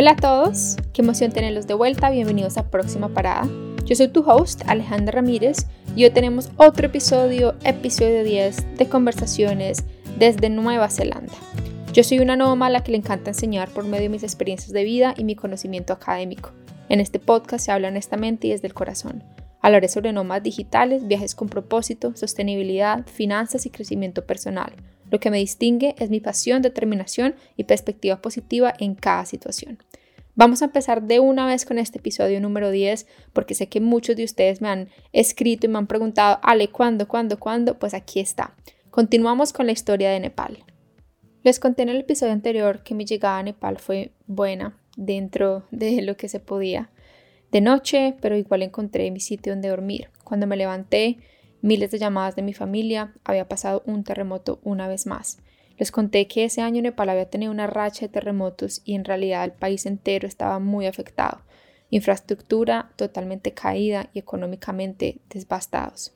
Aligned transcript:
Hola 0.00 0.12
a 0.12 0.16
todos, 0.16 0.78
qué 0.94 1.02
emoción 1.02 1.30
tenerlos 1.30 1.66
de 1.66 1.74
vuelta, 1.74 2.08
bienvenidos 2.08 2.56
a 2.56 2.70
Próxima 2.70 3.10
Parada. 3.10 3.46
Yo 3.84 3.94
soy 3.94 4.08
tu 4.08 4.22
host, 4.22 4.62
Alejandra 4.66 5.16
Ramírez, 5.16 5.66
y 5.94 6.04
hoy 6.04 6.10
tenemos 6.10 6.50
otro 6.56 6.86
episodio, 6.86 7.54
episodio 7.64 8.24
10 8.24 8.78
de 8.78 8.88
conversaciones 8.88 9.84
desde 10.18 10.48
Nueva 10.48 10.88
Zelanda. 10.88 11.34
Yo 11.92 12.02
soy 12.02 12.20
una 12.20 12.34
nómada 12.34 12.68
a 12.68 12.70
la 12.70 12.82
que 12.82 12.92
le 12.92 12.96
encanta 12.96 13.28
enseñar 13.28 13.68
por 13.68 13.84
medio 13.84 14.04
de 14.04 14.08
mis 14.08 14.22
experiencias 14.22 14.72
de 14.72 14.84
vida 14.84 15.12
y 15.18 15.24
mi 15.24 15.36
conocimiento 15.36 15.92
académico. 15.92 16.52
En 16.88 17.00
este 17.00 17.18
podcast 17.18 17.66
se 17.66 17.72
habla 17.72 17.88
honestamente 17.88 18.46
y 18.46 18.52
desde 18.52 18.68
el 18.68 18.72
corazón. 18.72 19.22
Hablaré 19.60 19.88
sobre 19.88 20.14
nómadas 20.14 20.44
digitales, 20.44 21.06
viajes 21.08 21.34
con 21.34 21.50
propósito, 21.50 22.16
sostenibilidad, 22.16 23.06
finanzas 23.06 23.66
y 23.66 23.70
crecimiento 23.70 24.24
personal. 24.24 24.72
Lo 25.10 25.20
que 25.20 25.30
me 25.30 25.38
distingue 25.38 25.94
es 25.98 26.10
mi 26.10 26.20
pasión, 26.20 26.62
determinación 26.62 27.34
y 27.56 27.64
perspectiva 27.64 28.22
positiva 28.22 28.72
en 28.78 28.94
cada 28.94 29.26
situación. 29.26 29.78
Vamos 30.36 30.62
a 30.62 30.66
empezar 30.66 31.02
de 31.02 31.20
una 31.20 31.46
vez 31.46 31.64
con 31.64 31.78
este 31.78 31.98
episodio 31.98 32.40
número 32.40 32.70
10 32.70 33.06
porque 33.32 33.54
sé 33.54 33.68
que 33.68 33.80
muchos 33.80 34.16
de 34.16 34.24
ustedes 34.24 34.60
me 34.60 34.68
han 34.68 34.88
escrito 35.12 35.66
y 35.66 35.68
me 35.68 35.78
han 35.78 35.86
preguntado, 35.86 36.38
Ale, 36.42 36.68
¿cuándo, 36.68 37.08
cuándo, 37.08 37.38
cuándo? 37.38 37.78
Pues 37.78 37.94
aquí 37.94 38.20
está. 38.20 38.54
Continuamos 38.90 39.52
con 39.52 39.66
la 39.66 39.72
historia 39.72 40.10
de 40.10 40.20
Nepal. 40.20 40.64
Les 41.42 41.58
conté 41.58 41.82
en 41.82 41.88
el 41.88 42.00
episodio 42.00 42.32
anterior 42.32 42.82
que 42.82 42.94
mi 42.94 43.04
llegada 43.04 43.38
a 43.38 43.42
Nepal 43.42 43.78
fue 43.78 44.12
buena 44.26 44.78
dentro 44.96 45.64
de 45.70 46.02
lo 46.02 46.16
que 46.16 46.28
se 46.28 46.38
podía. 46.40 46.90
De 47.50 47.60
noche, 47.60 48.14
pero 48.20 48.36
igual 48.36 48.62
encontré 48.62 49.10
mi 49.10 49.20
sitio 49.20 49.52
donde 49.52 49.68
dormir. 49.68 50.08
Cuando 50.22 50.46
me 50.46 50.56
levanté, 50.56 51.18
miles 51.62 51.90
de 51.90 51.98
llamadas 51.98 52.36
de 52.36 52.42
mi 52.42 52.52
familia, 52.52 53.14
había 53.24 53.48
pasado 53.48 53.82
un 53.86 54.04
terremoto 54.04 54.60
una 54.62 54.88
vez 54.88 55.06
más. 55.06 55.38
Les 55.78 55.90
conté 55.90 56.26
que 56.26 56.44
ese 56.44 56.60
año 56.60 56.82
Nepal 56.82 57.08
había 57.08 57.30
tenido 57.30 57.50
una 57.50 57.66
racha 57.66 58.06
de 58.06 58.12
terremotos 58.12 58.82
y 58.84 58.94
en 58.94 59.04
realidad 59.04 59.44
el 59.44 59.52
país 59.52 59.86
entero 59.86 60.28
estaba 60.28 60.58
muy 60.58 60.86
afectado. 60.86 61.42
Infraestructura 61.88 62.92
totalmente 62.96 63.54
caída 63.54 64.10
y 64.12 64.18
económicamente 64.18 65.20
devastados. 65.28 66.12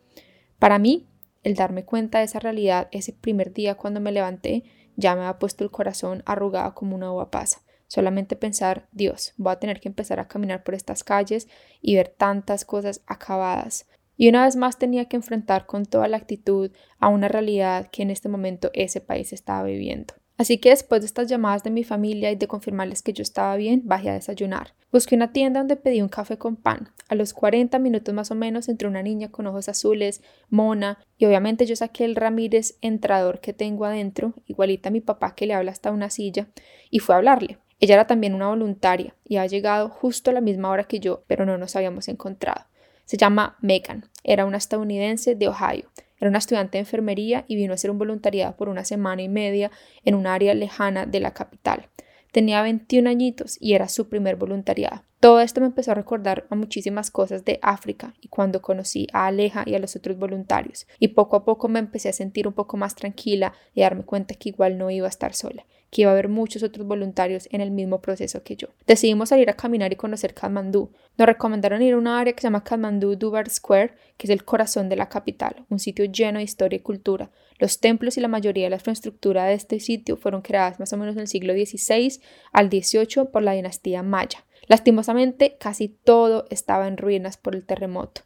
Para 0.59 0.79
mí, 0.79 1.09
el 1.43 1.55
darme 1.55 1.85
cuenta 1.85 2.19
de 2.19 2.25
esa 2.25 2.41
realidad 2.41 2.89
ese 2.91 3.13
primer 3.13 3.53
día 3.53 3.75
cuando 3.75 4.01
me 4.01 4.13
levanté 4.13 4.65
ya 4.97 5.17
me 5.17 5.25
ha 5.25 5.39
puesto 5.39 5.65
el 5.65 5.71
corazón 5.71 6.23
arrugado 6.27 6.75
como 6.75 6.95
una 6.95 7.13
uva 7.13 7.31
pasa. 7.31 7.63
Solamente 7.87 8.37
pensar, 8.37 8.89
Dios, 8.93 9.35
voy 9.37 9.53
a 9.53 9.59
tener 9.61 9.81
que 9.81 9.89
empezar 9.89 10.21
a 10.21 10.29
caminar 10.29 10.63
por 10.65 10.75
estas 10.75 11.05
calles 11.05 11.49
y 11.81 11.97
ver 11.97 12.09
tantas 12.09 12.65
cosas 12.65 13.03
acabadas, 13.07 13.87
y 14.17 14.29
una 14.29 14.45
vez 14.45 14.57
más 14.57 14.79
tenía 14.79 15.07
que 15.07 15.17
enfrentar 15.17 15.67
con 15.67 15.85
toda 15.87 16.09
la 16.09 16.17
actitud 16.17 16.71
a 16.99 17.09
una 17.09 17.29
realidad 17.29 17.89
que 17.91 18.03
en 18.03 18.11
este 18.11 18.29
momento 18.29 18.71
ese 18.75 19.01
país 19.01 19.33
estaba 19.33 19.65
viviendo. 19.65 20.15
Así 20.37 20.59
que 20.59 20.71
después 20.71 21.01
de 21.01 21.07
estas 21.07 21.29
llamadas 21.29 21.63
de 21.63 21.71
mi 21.71 21.85
familia 21.85 22.33
y 22.33 22.37
de 22.37 22.49
confirmarles 22.49 23.03
que 23.03 23.13
yo 23.13 23.23
estaba 23.23 23.55
bien, 23.55 23.83
bajé 23.85 24.11
a 24.11 24.15
desayunar. 24.15 24.75
Busqué 24.91 25.15
una 25.15 25.33
tienda 25.33 25.61
donde 25.61 25.77
pedí 25.77 26.03
un 26.03 26.09
café 26.09 26.39
con 26.39 26.57
pan. 26.57 26.91
A 27.09 27.15
los 27.15 27.33
40 27.35 27.79
minutos 27.79 28.13
más 28.15 28.33
o 28.33 28.35
menos 28.35 28.69
entró 28.69 28.89
una 28.89 29.03
niña 29.03 29.31
con 29.31 29.47
ojos 29.47 29.69
azules, 29.69 30.23
mona, 30.51 30.99
y 31.19 31.27
obviamente 31.27 31.67
yo 31.67 31.77
saqué 31.77 32.05
el 32.05 32.17
Ramírez 32.17 32.79
entrador 32.81 33.41
que 33.41 33.53
tengo 33.53 33.85
adentro, 33.85 34.35
igualita 34.47 34.89
a 34.89 34.93
mi 34.93 35.01
papá 35.01 35.37
que 35.37 35.47
le 35.47 35.55
habla 35.55 35.71
hasta 35.71 35.93
una 35.93 36.11
silla, 36.11 36.49
y 36.91 36.99
fue 36.99 37.15
a 37.15 37.19
hablarle. 37.19 37.59
Ella 37.79 37.95
era 37.95 38.07
también 38.07 38.35
una 38.35 38.49
voluntaria 38.49 39.15
y 39.25 39.37
ha 39.37 39.47
llegado 39.47 39.89
justo 39.89 40.31
a 40.31 40.35
la 40.35 40.41
misma 40.41 40.71
hora 40.71 40.85
que 40.85 41.01
yo, 41.01 41.25
pero 41.27 41.45
no 41.47 41.59
nos 41.59 41.77
habíamos 41.77 42.09
encontrado. 42.09 42.67
Se 43.05 43.17
llama 43.17 43.57
Megan, 43.61 44.09
era 44.23 44.47
una 44.47 44.57
estadounidense 44.57 45.35
de 45.35 45.49
Ohio. 45.49 45.91
Era 46.19 46.31
una 46.31 46.39
estudiante 46.39 46.79
de 46.79 46.81
enfermería 46.81 47.45
y 47.49 47.57
vino 47.57 47.73
a 47.73 47.75
hacer 47.75 47.91
un 47.91 47.99
voluntariado 47.99 48.57
por 48.57 48.69
una 48.69 48.85
semana 48.85 49.23
y 49.23 49.29
media 49.29 49.71
en 50.05 50.15
un 50.15 50.27
área 50.27 50.55
lejana 50.55 51.05
de 51.05 51.21
la 51.21 51.35
capital. 51.35 51.89
Tenía 52.33 52.63
21 52.63 53.09
añitos 53.09 53.59
y 53.61 53.75
era 53.75 53.89
su 53.89 54.09
primer 54.09 54.37
voluntariado. 54.37 55.03
Todo 55.21 55.41
esto 55.41 55.61
me 55.61 55.67
empezó 55.67 55.93
a 55.93 55.95
recordar 55.95 56.47
a 56.51 56.55
muchísimas 56.55 57.11
cosas 57.11 57.45
de 57.45 57.59
África 57.63 58.15
y 58.21 58.29
cuando 58.29 58.63
conocí 58.63 59.07
a 59.13 59.27
Aleja 59.27 59.65
y 59.67 59.75
a 59.75 59.79
los 59.79 59.97
otros 59.97 60.19
voluntarios. 60.19 60.87
Y 60.99 61.09
poco 61.09 61.37
a 61.37 61.45
poco 61.45 61.69
me 61.69 61.79
empecé 61.79 62.09
a 62.09 62.13
sentir 62.13 62.49
un 62.49 62.55
poco 62.55 62.77
más 62.77 62.95
tranquila 62.95 63.53
y 63.75 63.83
a 63.83 63.85
darme 63.85 64.05
cuenta 64.05 64.35
que 64.35 64.49
igual 64.49 64.79
no 64.79 64.91
iba 64.91 65.07
a 65.07 65.11
estar 65.11 65.35
sola 65.35 65.65
que 65.95 66.03
iba 66.03 66.11
a 66.11 66.15
haber 66.15 66.29
muchos 66.29 66.65
otros 66.65 66.85
voluntarios 66.89 67.49
en 67.53 67.61
el 67.61 67.71
mismo 67.71 68.01
proceso 68.01 68.43
que 68.43 68.57
yo. 68.57 68.67
Decidimos 68.85 69.29
salir 69.29 69.49
a 69.49 69.53
caminar 69.53 69.93
y 69.93 69.97
conocer 69.97 70.35
Kathmandú. 70.35 70.91
Nos 71.17 71.27
recomendaron 71.27 71.83
ir 71.83 71.95
a 71.95 71.99
una 71.99 72.19
área 72.19 72.33
que 72.33 72.41
se 72.41 72.49
llama 72.49 72.65
Kathmandú 72.65 73.15
Dubar 73.15 73.49
Square, 73.49 73.95
que 74.17 74.27
es 74.27 74.31
el 74.31 74.45
corazón 74.45 74.89
de 74.89 74.97
la 74.97 75.09
capital, 75.09 75.65
un 75.69 75.79
sitio 75.79 76.07
lleno 76.07 76.39
de 76.39 76.45
historia 76.45 76.79
y 76.79 76.81
cultura. 76.81 77.31
Los 77.61 77.79
templos 77.79 78.17
y 78.17 78.21
la 78.21 78.27
mayoría 78.27 78.65
de 78.65 78.71
la 78.71 78.77
infraestructura 78.77 79.45
de 79.45 79.55
este 79.55 79.79
sitio 79.79 80.17
fueron 80.17 80.43
creadas 80.43 80.81
más 80.81 80.93
o 80.93 80.97
menos 80.97 81.15
en 81.15 81.21
el 81.21 81.29
siglo 81.29 81.53
XVI 81.53 82.21
al 82.51 82.71
XVIII 82.71 83.27
por 83.33 83.43
la 83.45 83.53
dinastía 83.53 84.03
Maya. 84.03 84.45
Lastimosamente, 84.67 85.57
casi 85.61 85.87
todo 85.87 86.47
estaba 86.51 86.89
en 86.89 86.97
ruinas 86.97 87.37
por 87.37 87.55
el 87.55 87.65
terremoto. 87.65 88.23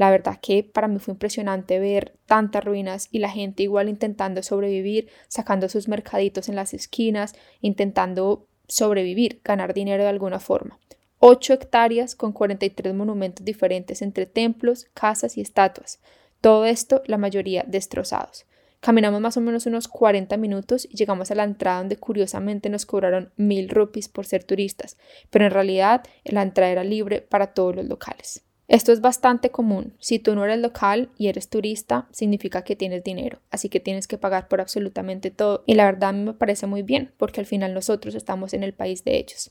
La 0.00 0.10
verdad 0.10 0.38
que 0.40 0.64
para 0.64 0.88
mí 0.88 0.98
fue 0.98 1.12
impresionante 1.12 1.78
ver 1.78 2.14
tantas 2.24 2.64
ruinas 2.64 3.08
y 3.10 3.18
la 3.18 3.28
gente 3.28 3.64
igual 3.64 3.90
intentando 3.90 4.42
sobrevivir, 4.42 5.10
sacando 5.28 5.68
sus 5.68 5.88
mercaditos 5.88 6.48
en 6.48 6.56
las 6.56 6.72
esquinas, 6.72 7.34
intentando 7.60 8.46
sobrevivir, 8.66 9.42
ganar 9.44 9.74
dinero 9.74 10.02
de 10.02 10.08
alguna 10.08 10.40
forma. 10.40 10.78
8 11.18 11.52
hectáreas 11.52 12.14
con 12.14 12.32
43 12.32 12.94
monumentos 12.94 13.44
diferentes 13.44 14.00
entre 14.00 14.24
templos, 14.24 14.86
casas 14.94 15.36
y 15.36 15.42
estatuas. 15.42 16.00
Todo 16.40 16.64
esto, 16.64 17.02
la 17.04 17.18
mayoría 17.18 17.66
destrozados. 17.68 18.46
Caminamos 18.80 19.20
más 19.20 19.36
o 19.36 19.42
menos 19.42 19.66
unos 19.66 19.86
40 19.86 20.34
minutos 20.38 20.88
y 20.90 20.96
llegamos 20.96 21.30
a 21.30 21.34
la 21.34 21.44
entrada 21.44 21.80
donde 21.80 21.98
curiosamente 21.98 22.70
nos 22.70 22.86
cobraron 22.86 23.34
mil 23.36 23.68
rupees 23.68 24.08
por 24.08 24.24
ser 24.24 24.44
turistas, 24.44 24.96
pero 25.28 25.44
en 25.44 25.50
realidad 25.50 26.04
la 26.24 26.40
entrada 26.40 26.72
era 26.72 26.84
libre 26.84 27.20
para 27.20 27.48
todos 27.48 27.76
los 27.76 27.84
locales. 27.84 28.44
Esto 28.70 28.92
es 28.92 29.00
bastante 29.00 29.50
común. 29.50 29.94
Si 29.98 30.20
tú 30.20 30.36
no 30.36 30.44
eres 30.44 30.60
local 30.60 31.10
y 31.18 31.26
eres 31.26 31.48
turista, 31.48 32.06
significa 32.12 32.62
que 32.62 32.76
tienes 32.76 33.02
dinero, 33.02 33.40
así 33.50 33.68
que 33.68 33.80
tienes 33.80 34.06
que 34.06 34.16
pagar 34.16 34.46
por 34.46 34.60
absolutamente 34.60 35.32
todo. 35.32 35.64
Y 35.66 35.74
la 35.74 35.86
verdad 35.86 36.10
a 36.10 36.12
me 36.12 36.34
parece 36.34 36.68
muy 36.68 36.82
bien, 36.82 37.12
porque 37.16 37.40
al 37.40 37.46
final 37.46 37.74
nosotros 37.74 38.14
estamos 38.14 38.54
en 38.54 38.62
el 38.62 38.72
país 38.72 39.02
de 39.02 39.16
ellos. 39.16 39.50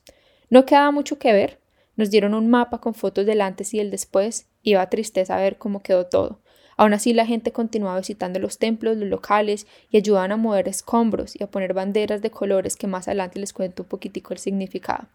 No 0.50 0.66
quedaba 0.66 0.92
mucho 0.92 1.20
que 1.20 1.34
ver. 1.34 1.60
Nos 1.98 2.12
dieron 2.12 2.34
un 2.34 2.50
mapa 2.50 2.80
con 2.80 2.94
fotos 2.94 3.26
del 3.26 3.42
antes 3.42 3.74
y 3.74 3.82
el 3.82 3.92
después. 3.92 4.48
Iba 4.64 4.90
tristeza 4.90 5.36
ver 5.36 5.58
cómo 5.58 5.82
quedó 5.84 6.06
todo. 6.06 6.40
Aún 6.78 6.94
así 6.94 7.12
la 7.12 7.26
gente 7.26 7.52
continuaba 7.52 8.00
visitando 8.00 8.40
los 8.40 8.58
templos, 8.58 8.96
los 8.96 9.10
locales 9.10 9.68
y 9.92 9.98
ayudaban 9.98 10.32
a 10.32 10.38
mover 10.38 10.70
escombros 10.70 11.36
y 11.38 11.44
a 11.44 11.48
poner 11.48 11.74
banderas 11.74 12.22
de 12.22 12.32
colores 12.32 12.78
que 12.78 12.88
más 12.88 13.10
adelante 13.10 13.38
les 13.38 13.52
cuento 13.52 13.84
un 13.84 13.90
poquitico 13.90 14.32
el 14.32 14.40
significado. 14.40 15.10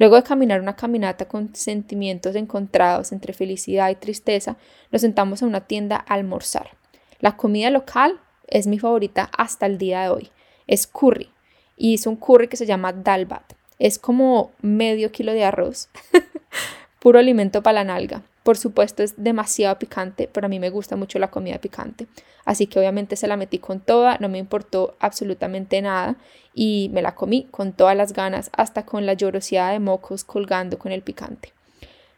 Luego 0.00 0.16
de 0.16 0.22
caminar 0.22 0.62
una 0.62 0.76
caminata 0.76 1.28
con 1.28 1.54
sentimientos 1.54 2.34
encontrados 2.34 3.12
entre 3.12 3.34
felicidad 3.34 3.90
y 3.90 3.96
tristeza, 3.96 4.56
nos 4.90 5.02
sentamos 5.02 5.42
en 5.42 5.48
una 5.48 5.66
tienda 5.66 5.96
a 5.96 6.14
almorzar. 6.14 6.70
La 7.18 7.36
comida 7.36 7.68
local 7.68 8.18
es 8.48 8.66
mi 8.66 8.78
favorita 8.78 9.30
hasta 9.36 9.66
el 9.66 9.76
día 9.76 10.00
de 10.00 10.08
hoy. 10.08 10.30
Es 10.66 10.86
curry 10.86 11.28
y 11.76 11.92
es 11.92 12.06
un 12.06 12.16
curry 12.16 12.48
que 12.48 12.56
se 12.56 12.64
llama 12.64 12.94
dalbat. 12.94 13.52
Es 13.78 13.98
como 13.98 14.52
medio 14.62 15.12
kilo 15.12 15.34
de 15.34 15.44
arroz, 15.44 15.90
puro 17.00 17.18
alimento 17.18 17.62
para 17.62 17.82
la 17.82 17.92
nalga. 17.92 18.22
Por 18.44 18.56
supuesto 18.56 19.02
es 19.02 19.22
demasiado 19.22 19.78
picante, 19.78 20.28
pero 20.32 20.46
a 20.46 20.48
mí 20.48 20.60
me 20.60 20.70
gusta 20.70 20.96
mucho 20.96 21.18
la 21.18 21.30
comida 21.30 21.58
picante. 21.58 22.06
Así 22.44 22.66
que 22.66 22.78
obviamente 22.78 23.16
se 23.16 23.26
la 23.26 23.36
metí 23.36 23.58
con 23.58 23.80
toda, 23.80 24.16
no 24.18 24.28
me 24.28 24.38
importó 24.38 24.96
absolutamente 25.00 25.82
nada 25.82 26.16
y 26.54 26.90
me 26.92 27.02
la 27.02 27.14
comí 27.14 27.48
con 27.50 27.72
todas 27.72 27.96
las 27.96 28.12
ganas, 28.12 28.50
hasta 28.52 28.86
con 28.86 29.04
la 29.04 29.14
llorosidad 29.14 29.72
de 29.72 29.80
mocos 29.80 30.24
colgando 30.24 30.78
con 30.78 30.92
el 30.92 31.02
picante. 31.02 31.52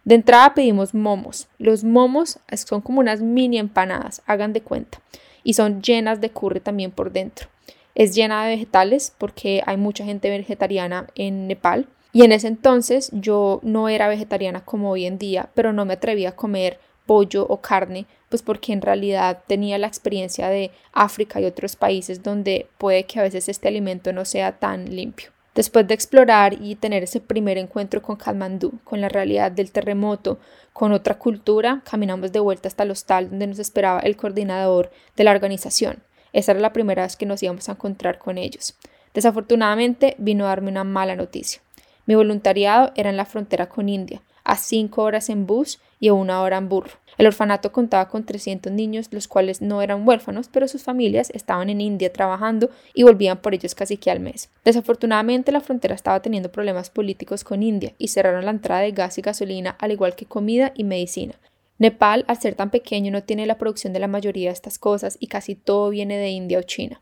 De 0.04 0.14
entrada 0.14 0.54
pedimos 0.54 0.94
momos. 0.94 1.48
Los 1.58 1.84
momos 1.84 2.38
son 2.66 2.80
como 2.80 3.00
unas 3.00 3.20
mini 3.20 3.58
empanadas, 3.58 4.22
hagan 4.26 4.52
de 4.52 4.62
cuenta, 4.62 5.00
y 5.44 5.54
son 5.54 5.82
llenas 5.82 6.20
de 6.20 6.30
curry 6.30 6.60
también 6.60 6.90
por 6.90 7.12
dentro. 7.12 7.48
Es 7.94 8.14
llena 8.14 8.44
de 8.44 8.52
vegetales 8.52 9.12
porque 9.18 9.62
hay 9.66 9.76
mucha 9.76 10.04
gente 10.04 10.30
vegetariana 10.30 11.08
en 11.14 11.46
Nepal 11.46 11.88
y 12.12 12.22
en 12.24 12.32
ese 12.32 12.48
entonces 12.48 13.10
yo 13.12 13.60
no 13.62 13.88
era 13.88 14.08
vegetariana 14.08 14.64
como 14.64 14.90
hoy 14.90 15.06
en 15.06 15.18
día, 15.18 15.50
pero 15.54 15.72
no 15.72 15.84
me 15.84 15.94
atrevía 15.94 16.30
a 16.30 16.36
comer 16.36 16.78
pollo 17.06 17.46
o 17.48 17.60
carne, 17.60 18.06
pues 18.28 18.42
porque 18.42 18.72
en 18.72 18.82
realidad 18.82 19.42
tenía 19.46 19.78
la 19.78 19.86
experiencia 19.86 20.48
de 20.48 20.70
África 20.92 21.40
y 21.40 21.46
otros 21.46 21.76
países 21.76 22.22
donde 22.22 22.66
puede 22.78 23.04
que 23.04 23.18
a 23.18 23.22
veces 23.22 23.48
este 23.48 23.68
alimento 23.68 24.12
no 24.12 24.24
sea 24.24 24.58
tan 24.58 24.94
limpio. 24.94 25.30
Después 25.54 25.86
de 25.86 25.94
explorar 25.94 26.56
y 26.62 26.76
tener 26.76 27.02
ese 27.02 27.20
primer 27.20 27.58
encuentro 27.58 28.00
con 28.00 28.16
Kathmandú, 28.16 28.80
con 28.84 29.00
la 29.02 29.10
realidad 29.10 29.52
del 29.52 29.70
terremoto, 29.70 30.38
con 30.72 30.92
otra 30.92 31.18
cultura, 31.18 31.82
caminamos 31.88 32.32
de 32.32 32.40
vuelta 32.40 32.68
hasta 32.68 32.84
el 32.84 32.90
hostal 32.90 33.28
donde 33.30 33.46
nos 33.46 33.58
esperaba 33.58 34.00
el 34.00 34.16
coordinador 34.16 34.90
de 35.16 35.24
la 35.24 35.30
organización. 35.30 36.02
Esa 36.32 36.52
era 36.52 36.60
la 36.60 36.72
primera 36.72 37.02
vez 37.02 37.16
que 37.16 37.26
nos 37.26 37.42
íbamos 37.42 37.68
a 37.68 37.72
encontrar 37.72 38.18
con 38.18 38.38
ellos. 38.38 38.76
Desafortunadamente 39.12 40.14
vino 40.18 40.44
a 40.44 40.48
darme 40.48 40.70
una 40.70 40.84
mala 40.84 41.16
noticia. 41.16 41.61
Mi 42.06 42.14
voluntariado 42.14 42.92
era 42.96 43.10
en 43.10 43.16
la 43.16 43.24
frontera 43.24 43.68
con 43.68 43.88
India, 43.88 44.22
a 44.44 44.56
5 44.56 45.02
horas 45.02 45.28
en 45.28 45.46
bus 45.46 45.80
y 46.00 46.08
a 46.08 46.14
una 46.14 46.42
hora 46.42 46.58
en 46.58 46.68
burro. 46.68 46.90
El 47.18 47.26
orfanato 47.26 47.72
contaba 47.72 48.08
con 48.08 48.24
300 48.24 48.72
niños, 48.72 49.08
los 49.10 49.28
cuales 49.28 49.60
no 49.60 49.82
eran 49.82 50.06
huérfanos, 50.06 50.48
pero 50.48 50.66
sus 50.66 50.82
familias 50.82 51.30
estaban 51.34 51.70
en 51.70 51.80
India 51.80 52.12
trabajando 52.12 52.70
y 52.94 53.02
volvían 53.02 53.38
por 53.38 53.54
ellos 53.54 53.74
casi 53.74 53.98
que 53.98 54.10
al 54.10 54.20
mes. 54.20 54.50
Desafortunadamente, 54.64 55.52
la 55.52 55.60
frontera 55.60 55.94
estaba 55.94 56.20
teniendo 56.20 56.50
problemas 56.50 56.90
políticos 56.90 57.44
con 57.44 57.62
India 57.62 57.94
y 57.98 58.08
cerraron 58.08 58.44
la 58.44 58.50
entrada 58.50 58.80
de 58.80 58.92
gas 58.92 59.18
y 59.18 59.22
gasolina, 59.22 59.76
al 59.78 59.92
igual 59.92 60.16
que 60.16 60.26
comida 60.26 60.72
y 60.74 60.84
medicina. 60.84 61.34
Nepal, 61.78 62.24
al 62.28 62.40
ser 62.40 62.54
tan 62.54 62.70
pequeño, 62.70 63.10
no 63.10 63.24
tiene 63.24 63.46
la 63.46 63.58
producción 63.58 63.92
de 63.92 63.98
la 63.98 64.06
mayoría 64.06 64.48
de 64.48 64.54
estas 64.54 64.78
cosas 64.78 65.16
y 65.20 65.26
casi 65.26 65.54
todo 65.54 65.90
viene 65.90 66.16
de 66.16 66.30
India 66.30 66.58
o 66.58 66.62
China. 66.62 67.00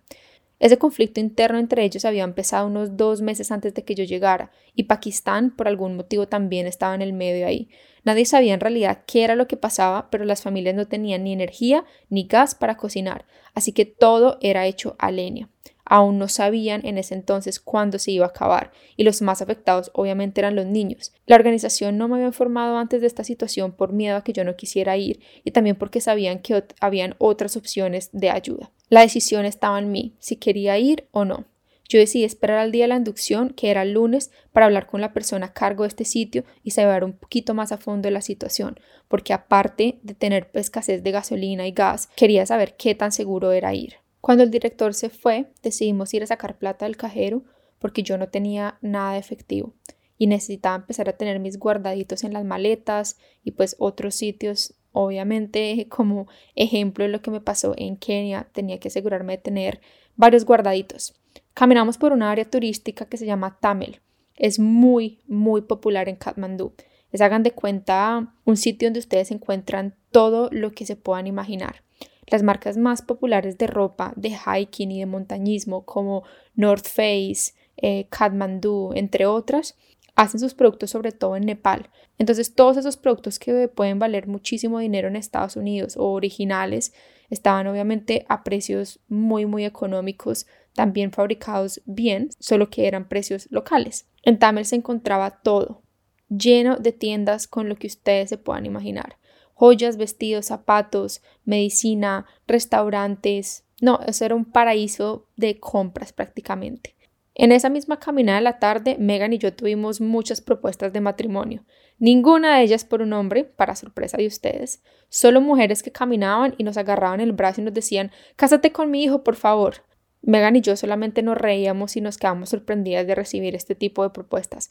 Ese 0.60 0.78
conflicto 0.78 1.18
interno 1.18 1.58
entre 1.58 1.82
ellos 1.84 2.04
había 2.04 2.22
empezado 2.22 2.68
unos 2.68 2.96
dos 2.96 3.22
meses 3.22 3.50
antes 3.50 3.74
de 3.74 3.82
que 3.82 3.96
yo 3.96 4.04
llegara, 4.04 4.52
y 4.74 4.84
Pakistán 4.84 5.50
por 5.56 5.66
algún 5.66 5.96
motivo 5.96 6.28
también 6.28 6.68
estaba 6.68 6.94
en 6.94 7.02
el 7.02 7.12
medio 7.12 7.46
ahí. 7.46 7.68
Nadie 8.04 8.26
sabía 8.26 8.54
en 8.54 8.60
realidad 8.60 9.02
qué 9.06 9.24
era 9.24 9.34
lo 9.34 9.48
que 9.48 9.56
pasaba, 9.56 10.08
pero 10.10 10.24
las 10.24 10.42
familias 10.42 10.76
no 10.76 10.86
tenían 10.86 11.24
ni 11.24 11.32
energía 11.32 11.84
ni 12.08 12.24
gas 12.28 12.54
para 12.54 12.76
cocinar, 12.76 13.26
así 13.54 13.72
que 13.72 13.86
todo 13.86 14.38
era 14.40 14.66
hecho 14.66 14.94
a 14.98 15.10
leña 15.10 15.48
aún 15.90 16.18
no 16.18 16.28
sabían 16.28 16.86
en 16.86 16.98
ese 16.98 17.14
entonces 17.14 17.58
cuándo 17.58 17.98
se 17.98 18.12
iba 18.12 18.24
a 18.24 18.28
acabar, 18.28 18.70
y 18.96 19.02
los 19.02 19.22
más 19.22 19.42
afectados 19.42 19.90
obviamente 19.92 20.40
eran 20.40 20.54
los 20.54 20.64
niños. 20.64 21.12
La 21.26 21.34
organización 21.34 21.98
no 21.98 22.06
me 22.06 22.14
había 22.14 22.28
informado 22.28 22.78
antes 22.78 23.00
de 23.00 23.08
esta 23.08 23.24
situación 23.24 23.72
por 23.72 23.92
miedo 23.92 24.16
a 24.16 24.22
que 24.22 24.32
yo 24.32 24.44
no 24.44 24.54
quisiera 24.54 24.96
ir 24.96 25.20
y 25.42 25.50
también 25.50 25.74
porque 25.74 26.00
sabían 26.00 26.38
que 26.38 26.62
habían 26.80 27.16
otras 27.18 27.56
opciones 27.56 28.08
de 28.12 28.30
ayuda. 28.30 28.70
La 28.90 29.02
decisión 29.02 29.46
estaba 29.46 29.78
en 29.78 29.92
mí, 29.92 30.16
si 30.18 30.34
quería 30.34 30.76
ir 30.76 31.06
o 31.12 31.24
no. 31.24 31.46
Yo 31.88 32.00
decidí 32.00 32.24
esperar 32.24 32.58
al 32.58 32.72
día 32.72 32.84
de 32.84 32.88
la 32.88 32.96
inducción, 32.96 33.50
que 33.50 33.70
era 33.70 33.82
el 33.82 33.92
lunes, 33.92 34.32
para 34.52 34.66
hablar 34.66 34.88
con 34.88 35.00
la 35.00 35.12
persona 35.12 35.46
a 35.46 35.52
cargo 35.52 35.84
de 35.84 35.88
este 35.88 36.04
sitio 36.04 36.44
y 36.64 36.72
saber 36.72 37.04
un 37.04 37.12
poquito 37.12 37.54
más 37.54 37.70
a 37.70 37.78
fondo 37.78 38.08
de 38.08 38.10
la 38.10 38.20
situación, 38.20 38.80
porque 39.06 39.32
aparte 39.32 40.00
de 40.02 40.14
tener 40.14 40.50
escasez 40.54 41.04
de 41.04 41.12
gasolina 41.12 41.68
y 41.68 41.72
gas, 41.72 42.08
quería 42.16 42.44
saber 42.46 42.76
qué 42.76 42.96
tan 42.96 43.12
seguro 43.12 43.52
era 43.52 43.72
ir. 43.74 43.94
Cuando 44.20 44.42
el 44.42 44.50
director 44.50 44.92
se 44.92 45.08
fue, 45.08 45.52
decidimos 45.62 46.12
ir 46.12 46.24
a 46.24 46.26
sacar 46.26 46.58
plata 46.58 46.84
del 46.84 46.96
cajero 46.96 47.44
porque 47.78 48.02
yo 48.02 48.18
no 48.18 48.28
tenía 48.28 48.76
nada 48.82 49.12
de 49.12 49.20
efectivo 49.20 49.74
y 50.18 50.26
necesitaba 50.26 50.76
empezar 50.76 51.08
a 51.08 51.16
tener 51.16 51.38
mis 51.38 51.58
guardaditos 51.58 52.24
en 52.24 52.32
las 52.32 52.44
maletas 52.44 53.16
y 53.44 53.52
pues 53.52 53.76
otros 53.78 54.16
sitios. 54.16 54.74
Obviamente, 54.92 55.86
como 55.90 56.28
ejemplo 56.54 57.04
de 57.04 57.10
lo 57.10 57.22
que 57.22 57.30
me 57.30 57.40
pasó 57.40 57.74
en 57.76 57.96
Kenia, 57.96 58.48
tenía 58.52 58.78
que 58.78 58.88
asegurarme 58.88 59.36
de 59.36 59.42
tener 59.42 59.80
varios 60.16 60.44
guardaditos. 60.44 61.14
Caminamos 61.54 61.98
por 61.98 62.12
una 62.12 62.30
área 62.30 62.44
turística 62.44 63.06
que 63.06 63.16
se 63.16 63.26
llama 63.26 63.58
Tamil. 63.60 64.00
Es 64.36 64.58
muy, 64.58 65.18
muy 65.26 65.62
popular 65.62 66.08
en 66.08 66.16
Kathmandú. 66.16 66.72
Hagan 67.18 67.42
de 67.42 67.52
cuenta 67.52 68.34
un 68.44 68.56
sitio 68.56 68.86
donde 68.86 69.00
ustedes 69.00 69.30
encuentran 69.30 69.94
todo 70.10 70.48
lo 70.52 70.72
que 70.72 70.86
se 70.86 70.96
puedan 70.96 71.26
imaginar. 71.26 71.82
Las 72.28 72.42
marcas 72.42 72.76
más 72.76 73.02
populares 73.02 73.58
de 73.58 73.66
ropa, 73.66 74.12
de 74.16 74.30
hiking 74.30 74.92
y 74.92 75.00
de 75.00 75.06
montañismo 75.06 75.84
como 75.84 76.22
North 76.54 76.86
Face, 76.86 77.52
eh, 77.76 78.06
Kathmandu, 78.08 78.92
entre 78.94 79.26
otras, 79.26 79.76
hacen 80.20 80.38
sus 80.38 80.52
productos 80.52 80.90
sobre 80.90 81.12
todo 81.12 81.34
en 81.34 81.46
Nepal. 81.46 81.88
Entonces 82.18 82.54
todos 82.54 82.76
esos 82.76 82.98
productos 82.98 83.38
que 83.38 83.68
pueden 83.68 83.98
valer 83.98 84.26
muchísimo 84.26 84.78
dinero 84.78 85.08
en 85.08 85.16
Estados 85.16 85.56
Unidos 85.56 85.96
o 85.96 86.12
originales 86.12 86.92
estaban 87.30 87.66
obviamente 87.66 88.26
a 88.28 88.44
precios 88.44 89.00
muy 89.08 89.46
muy 89.46 89.64
económicos, 89.64 90.46
también 90.74 91.10
fabricados 91.10 91.80
bien, 91.86 92.28
solo 92.38 92.68
que 92.68 92.86
eran 92.86 93.08
precios 93.08 93.48
locales. 93.50 94.08
En 94.22 94.38
Tamil 94.38 94.66
se 94.66 94.76
encontraba 94.76 95.40
todo, 95.42 95.80
lleno 96.28 96.76
de 96.76 96.92
tiendas 96.92 97.46
con 97.46 97.70
lo 97.70 97.76
que 97.76 97.86
ustedes 97.86 98.28
se 98.28 98.36
puedan 98.36 98.66
imaginar 98.66 99.16
joyas, 99.54 99.98
vestidos, 99.98 100.46
zapatos, 100.46 101.20
medicina, 101.44 102.24
restaurantes. 102.46 103.64
No, 103.82 104.00
eso 104.06 104.24
era 104.24 104.34
un 104.34 104.46
paraíso 104.46 105.26
de 105.36 105.60
compras 105.60 106.14
prácticamente. 106.14 106.96
En 107.42 107.52
esa 107.52 107.70
misma 107.70 107.98
caminada 107.98 108.36
de 108.36 108.44
la 108.44 108.58
tarde, 108.58 108.96
Megan 108.98 109.32
y 109.32 109.38
yo 109.38 109.54
tuvimos 109.54 110.02
muchas 110.02 110.42
propuestas 110.42 110.92
de 110.92 111.00
matrimonio, 111.00 111.64
ninguna 111.98 112.58
de 112.58 112.64
ellas 112.64 112.84
por 112.84 113.00
un 113.00 113.14
hombre, 113.14 113.44
para 113.44 113.76
sorpresa 113.76 114.18
de 114.18 114.26
ustedes, 114.26 114.82
solo 115.08 115.40
mujeres 115.40 115.82
que 115.82 115.90
caminaban 115.90 116.54
y 116.58 116.64
nos 116.64 116.76
agarraban 116.76 117.18
el 117.18 117.32
brazo 117.32 117.62
y 117.62 117.64
nos 117.64 117.72
decían, 117.72 118.10
Cásate 118.36 118.72
con 118.72 118.90
mi 118.90 119.02
hijo, 119.02 119.24
por 119.24 119.36
favor. 119.36 119.76
Megan 120.20 120.56
y 120.56 120.60
yo 120.60 120.76
solamente 120.76 121.22
nos 121.22 121.38
reíamos 121.38 121.96
y 121.96 122.02
nos 122.02 122.18
quedamos 122.18 122.50
sorprendidas 122.50 123.06
de 123.06 123.14
recibir 123.14 123.54
este 123.54 123.74
tipo 123.74 124.02
de 124.02 124.10
propuestas, 124.10 124.70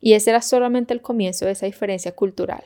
y 0.00 0.14
ese 0.14 0.30
era 0.30 0.40
solamente 0.40 0.94
el 0.94 1.02
comienzo 1.02 1.44
de 1.44 1.52
esa 1.52 1.66
diferencia 1.66 2.12
cultural. 2.12 2.64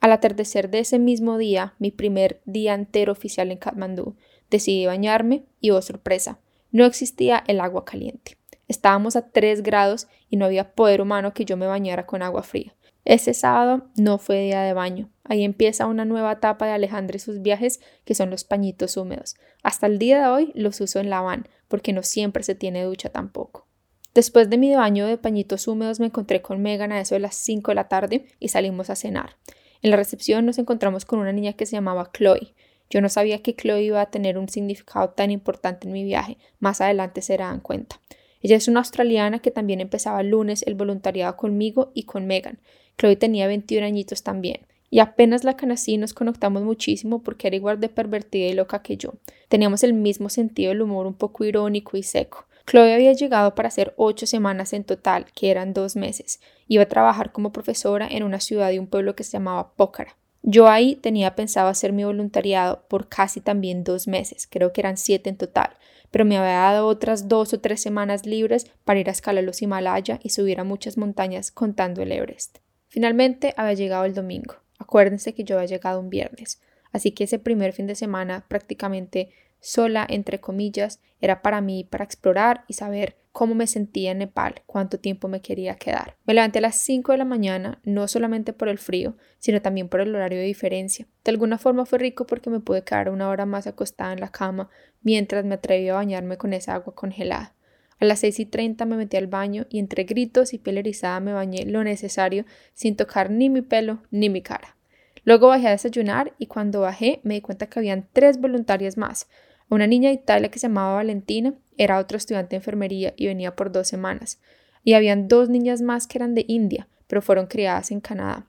Al 0.00 0.12
atardecer 0.12 0.68
de 0.68 0.80
ese 0.80 0.98
mismo 0.98 1.38
día, 1.38 1.72
mi 1.78 1.90
primer 1.90 2.42
día 2.44 2.74
entero 2.74 3.12
oficial 3.12 3.50
en 3.50 3.56
Kathmandú, 3.56 4.16
decidí 4.50 4.84
bañarme 4.84 5.46
y, 5.58 5.70
oh 5.70 5.80
sorpresa, 5.80 6.38
no 6.70 6.84
existía 6.84 7.42
el 7.46 7.60
agua 7.60 7.86
caliente. 7.86 8.39
Estábamos 8.70 9.16
a 9.16 9.28
3 9.32 9.64
grados 9.64 10.06
y 10.28 10.36
no 10.36 10.44
había 10.44 10.76
poder 10.76 11.00
humano 11.00 11.34
que 11.34 11.44
yo 11.44 11.56
me 11.56 11.66
bañara 11.66 12.06
con 12.06 12.22
agua 12.22 12.44
fría. 12.44 12.72
Ese 13.04 13.34
sábado 13.34 13.88
no 13.96 14.16
fue 14.18 14.44
día 14.44 14.62
de 14.62 14.74
baño. 14.74 15.10
Ahí 15.24 15.42
empieza 15.42 15.86
una 15.86 16.04
nueva 16.04 16.30
etapa 16.30 16.66
de 16.66 16.72
Alejandra 16.74 17.16
y 17.16 17.18
sus 17.18 17.42
viajes, 17.42 17.80
que 18.04 18.14
son 18.14 18.30
los 18.30 18.44
pañitos 18.44 18.96
húmedos. 18.96 19.34
Hasta 19.64 19.88
el 19.88 19.98
día 19.98 20.20
de 20.20 20.28
hoy 20.28 20.52
los 20.54 20.80
uso 20.80 21.00
en 21.00 21.10
la 21.10 21.20
van, 21.20 21.48
porque 21.66 21.92
no 21.92 22.04
siempre 22.04 22.44
se 22.44 22.54
tiene 22.54 22.84
ducha 22.84 23.08
tampoco. 23.08 23.66
Después 24.14 24.48
de 24.48 24.56
mi 24.56 24.72
baño 24.76 25.04
de 25.04 25.18
pañitos 25.18 25.66
húmedos 25.66 25.98
me 25.98 26.06
encontré 26.06 26.40
con 26.40 26.62
Megan 26.62 26.92
a 26.92 27.00
eso 27.00 27.16
de 27.16 27.20
las 27.20 27.34
5 27.34 27.72
de 27.72 27.74
la 27.74 27.88
tarde 27.88 28.26
y 28.38 28.50
salimos 28.50 28.88
a 28.88 28.94
cenar. 28.94 29.34
En 29.82 29.90
la 29.90 29.96
recepción 29.96 30.46
nos 30.46 30.58
encontramos 30.58 31.04
con 31.04 31.18
una 31.18 31.32
niña 31.32 31.54
que 31.54 31.66
se 31.66 31.72
llamaba 31.72 32.12
Chloe. 32.16 32.54
Yo 32.88 33.00
no 33.00 33.08
sabía 33.08 33.42
que 33.42 33.56
Chloe 33.56 33.82
iba 33.82 34.00
a 34.00 34.12
tener 34.12 34.38
un 34.38 34.48
significado 34.48 35.10
tan 35.10 35.32
importante 35.32 35.88
en 35.88 35.92
mi 35.92 36.04
viaje. 36.04 36.38
Más 36.60 36.80
adelante 36.80 37.20
se 37.20 37.36
darán 37.36 37.58
cuenta. 37.58 38.00
Ella 38.40 38.56
es 38.56 38.68
una 38.68 38.80
australiana 38.80 39.40
que 39.40 39.50
también 39.50 39.80
empezaba 39.80 40.20
el 40.20 40.28
lunes 40.28 40.62
el 40.66 40.74
voluntariado 40.74 41.36
conmigo 41.36 41.90
y 41.94 42.04
con 42.04 42.26
Megan. 42.26 42.58
Chloe 42.98 43.16
tenía 43.16 43.46
21 43.46 43.86
añitos 43.86 44.22
también. 44.22 44.60
Y 44.90 44.98
apenas 44.98 45.44
la 45.44 45.56
conocí 45.56 45.96
nos 45.98 46.14
conectamos 46.14 46.62
muchísimo 46.62 47.22
porque 47.22 47.46
era 47.46 47.56
igual 47.56 47.78
de 47.78 47.88
pervertida 47.88 48.48
y 48.48 48.54
loca 48.54 48.82
que 48.82 48.96
yo. 48.96 49.14
Teníamos 49.48 49.84
el 49.84 49.92
mismo 49.92 50.28
sentido 50.28 50.70
del 50.70 50.82
humor 50.82 51.06
un 51.06 51.14
poco 51.14 51.44
irónico 51.44 51.96
y 51.96 52.02
seco. 52.02 52.46
Chloe 52.66 52.94
había 52.94 53.12
llegado 53.12 53.54
para 53.54 53.68
hacer 53.68 53.94
ocho 53.96 54.26
semanas 54.26 54.72
en 54.72 54.84
total, 54.84 55.26
que 55.34 55.50
eran 55.50 55.72
dos 55.72 55.96
meses. 55.96 56.40
Iba 56.68 56.84
a 56.84 56.88
trabajar 56.88 57.32
como 57.32 57.52
profesora 57.52 58.08
en 58.10 58.22
una 58.22 58.40
ciudad 58.40 58.70
y 58.70 58.78
un 58.78 58.86
pueblo 58.86 59.14
que 59.14 59.24
se 59.24 59.32
llamaba 59.32 59.72
Pócara. 59.74 60.16
Yo 60.42 60.68
ahí 60.68 60.96
tenía 60.96 61.34
pensado 61.36 61.68
hacer 61.68 61.92
mi 61.92 62.04
voluntariado 62.04 62.84
por 62.88 63.08
casi 63.08 63.40
también 63.40 63.84
dos 63.84 64.08
meses, 64.08 64.46
creo 64.50 64.72
que 64.72 64.80
eran 64.80 64.96
siete 64.96 65.28
en 65.28 65.36
total, 65.36 65.76
pero 66.10 66.24
me 66.24 66.36
había 66.36 66.52
dado 66.52 66.86
otras 66.86 67.28
dos 67.28 67.52
o 67.52 67.60
tres 67.60 67.80
semanas 67.80 68.26
libres 68.26 68.66
para 68.84 69.00
ir 69.00 69.08
a 69.08 69.12
escalar 69.12 69.44
los 69.44 69.62
Himalaya 69.62 70.18
y 70.22 70.30
subir 70.30 70.60
a 70.60 70.64
muchas 70.64 70.96
montañas 70.96 71.50
contando 71.50 72.02
el 72.02 72.12
Everest. 72.12 72.58
Finalmente 72.88 73.54
había 73.56 73.74
llegado 73.74 74.04
el 74.04 74.14
domingo. 74.14 74.56
Acuérdense 74.78 75.34
que 75.34 75.44
yo 75.44 75.56
había 75.56 75.68
llegado 75.68 76.00
un 76.00 76.10
viernes, 76.10 76.60
así 76.92 77.12
que 77.12 77.24
ese 77.24 77.38
primer 77.38 77.72
fin 77.72 77.86
de 77.86 77.94
semana 77.94 78.46
prácticamente 78.48 79.30
sola, 79.60 80.06
entre 80.08 80.40
comillas, 80.40 81.00
era 81.20 81.42
para 81.42 81.60
mí 81.60 81.84
para 81.84 82.04
explorar 82.04 82.64
y 82.66 82.74
saber 82.74 83.16
cómo 83.32 83.54
me 83.54 83.66
sentía 83.66 84.10
en 84.10 84.18
Nepal, 84.18 84.62
cuánto 84.66 84.98
tiempo 84.98 85.28
me 85.28 85.40
quería 85.40 85.76
quedar. 85.76 86.16
Me 86.24 86.34
levanté 86.34 86.58
a 86.58 86.62
las 86.62 86.76
5 86.76 87.12
de 87.12 87.18
la 87.18 87.24
mañana, 87.24 87.80
no 87.84 88.08
solamente 88.08 88.52
por 88.52 88.68
el 88.68 88.78
frío, 88.78 89.16
sino 89.38 89.62
también 89.62 89.88
por 89.88 90.00
el 90.00 90.14
horario 90.14 90.38
de 90.38 90.44
diferencia. 90.44 91.06
De 91.24 91.30
alguna 91.30 91.58
forma 91.58 91.86
fue 91.86 91.98
rico 91.98 92.26
porque 92.26 92.50
me 92.50 92.60
pude 92.60 92.82
quedar 92.82 93.08
una 93.10 93.28
hora 93.28 93.46
más 93.46 93.66
acostada 93.66 94.12
en 94.12 94.20
la 94.20 94.32
cama 94.32 94.68
mientras 95.02 95.44
me 95.44 95.54
atreví 95.54 95.88
a 95.88 95.94
bañarme 95.94 96.36
con 96.36 96.52
esa 96.52 96.74
agua 96.74 96.94
congelada. 96.94 97.54
A 98.00 98.04
las 98.06 98.20
6 98.20 98.40
y 98.40 98.46
30 98.46 98.86
me 98.86 98.96
metí 98.96 99.16
al 99.18 99.26
baño 99.26 99.66
y 99.68 99.78
entre 99.78 100.04
gritos 100.04 100.54
y 100.54 100.58
piel 100.58 100.78
erizada 100.78 101.20
me 101.20 101.34
bañé 101.34 101.66
lo 101.66 101.84
necesario 101.84 102.46
sin 102.72 102.96
tocar 102.96 103.30
ni 103.30 103.50
mi 103.50 103.60
pelo 103.60 104.02
ni 104.10 104.30
mi 104.30 104.42
cara. 104.42 104.76
Luego 105.24 105.48
bajé 105.48 105.68
a 105.68 105.72
desayunar 105.72 106.32
y 106.38 106.46
cuando 106.46 106.80
bajé 106.80 107.20
me 107.24 107.34
di 107.34 107.40
cuenta 107.42 107.66
que 107.66 107.78
habían 107.78 108.08
tres 108.12 108.40
voluntarias 108.40 108.96
más, 108.96 109.28
una 109.74 109.86
niña 109.86 110.08
de 110.08 110.16
Italia 110.16 110.50
que 110.50 110.58
se 110.58 110.66
llamaba 110.66 110.94
Valentina 110.94 111.54
era 111.78 111.98
otra 111.98 112.18
estudiante 112.18 112.50
de 112.50 112.56
enfermería 112.56 113.14
y 113.16 113.26
venía 113.26 113.54
por 113.54 113.72
dos 113.72 113.88
semanas. 113.88 114.40
Y 114.82 114.94
habían 114.94 115.28
dos 115.28 115.48
niñas 115.48 115.80
más 115.80 116.06
que 116.06 116.18
eran 116.18 116.34
de 116.34 116.44
India, 116.48 116.88
pero 117.06 117.22
fueron 117.22 117.46
criadas 117.46 117.90
en 117.90 118.00
Canadá. 118.00 118.46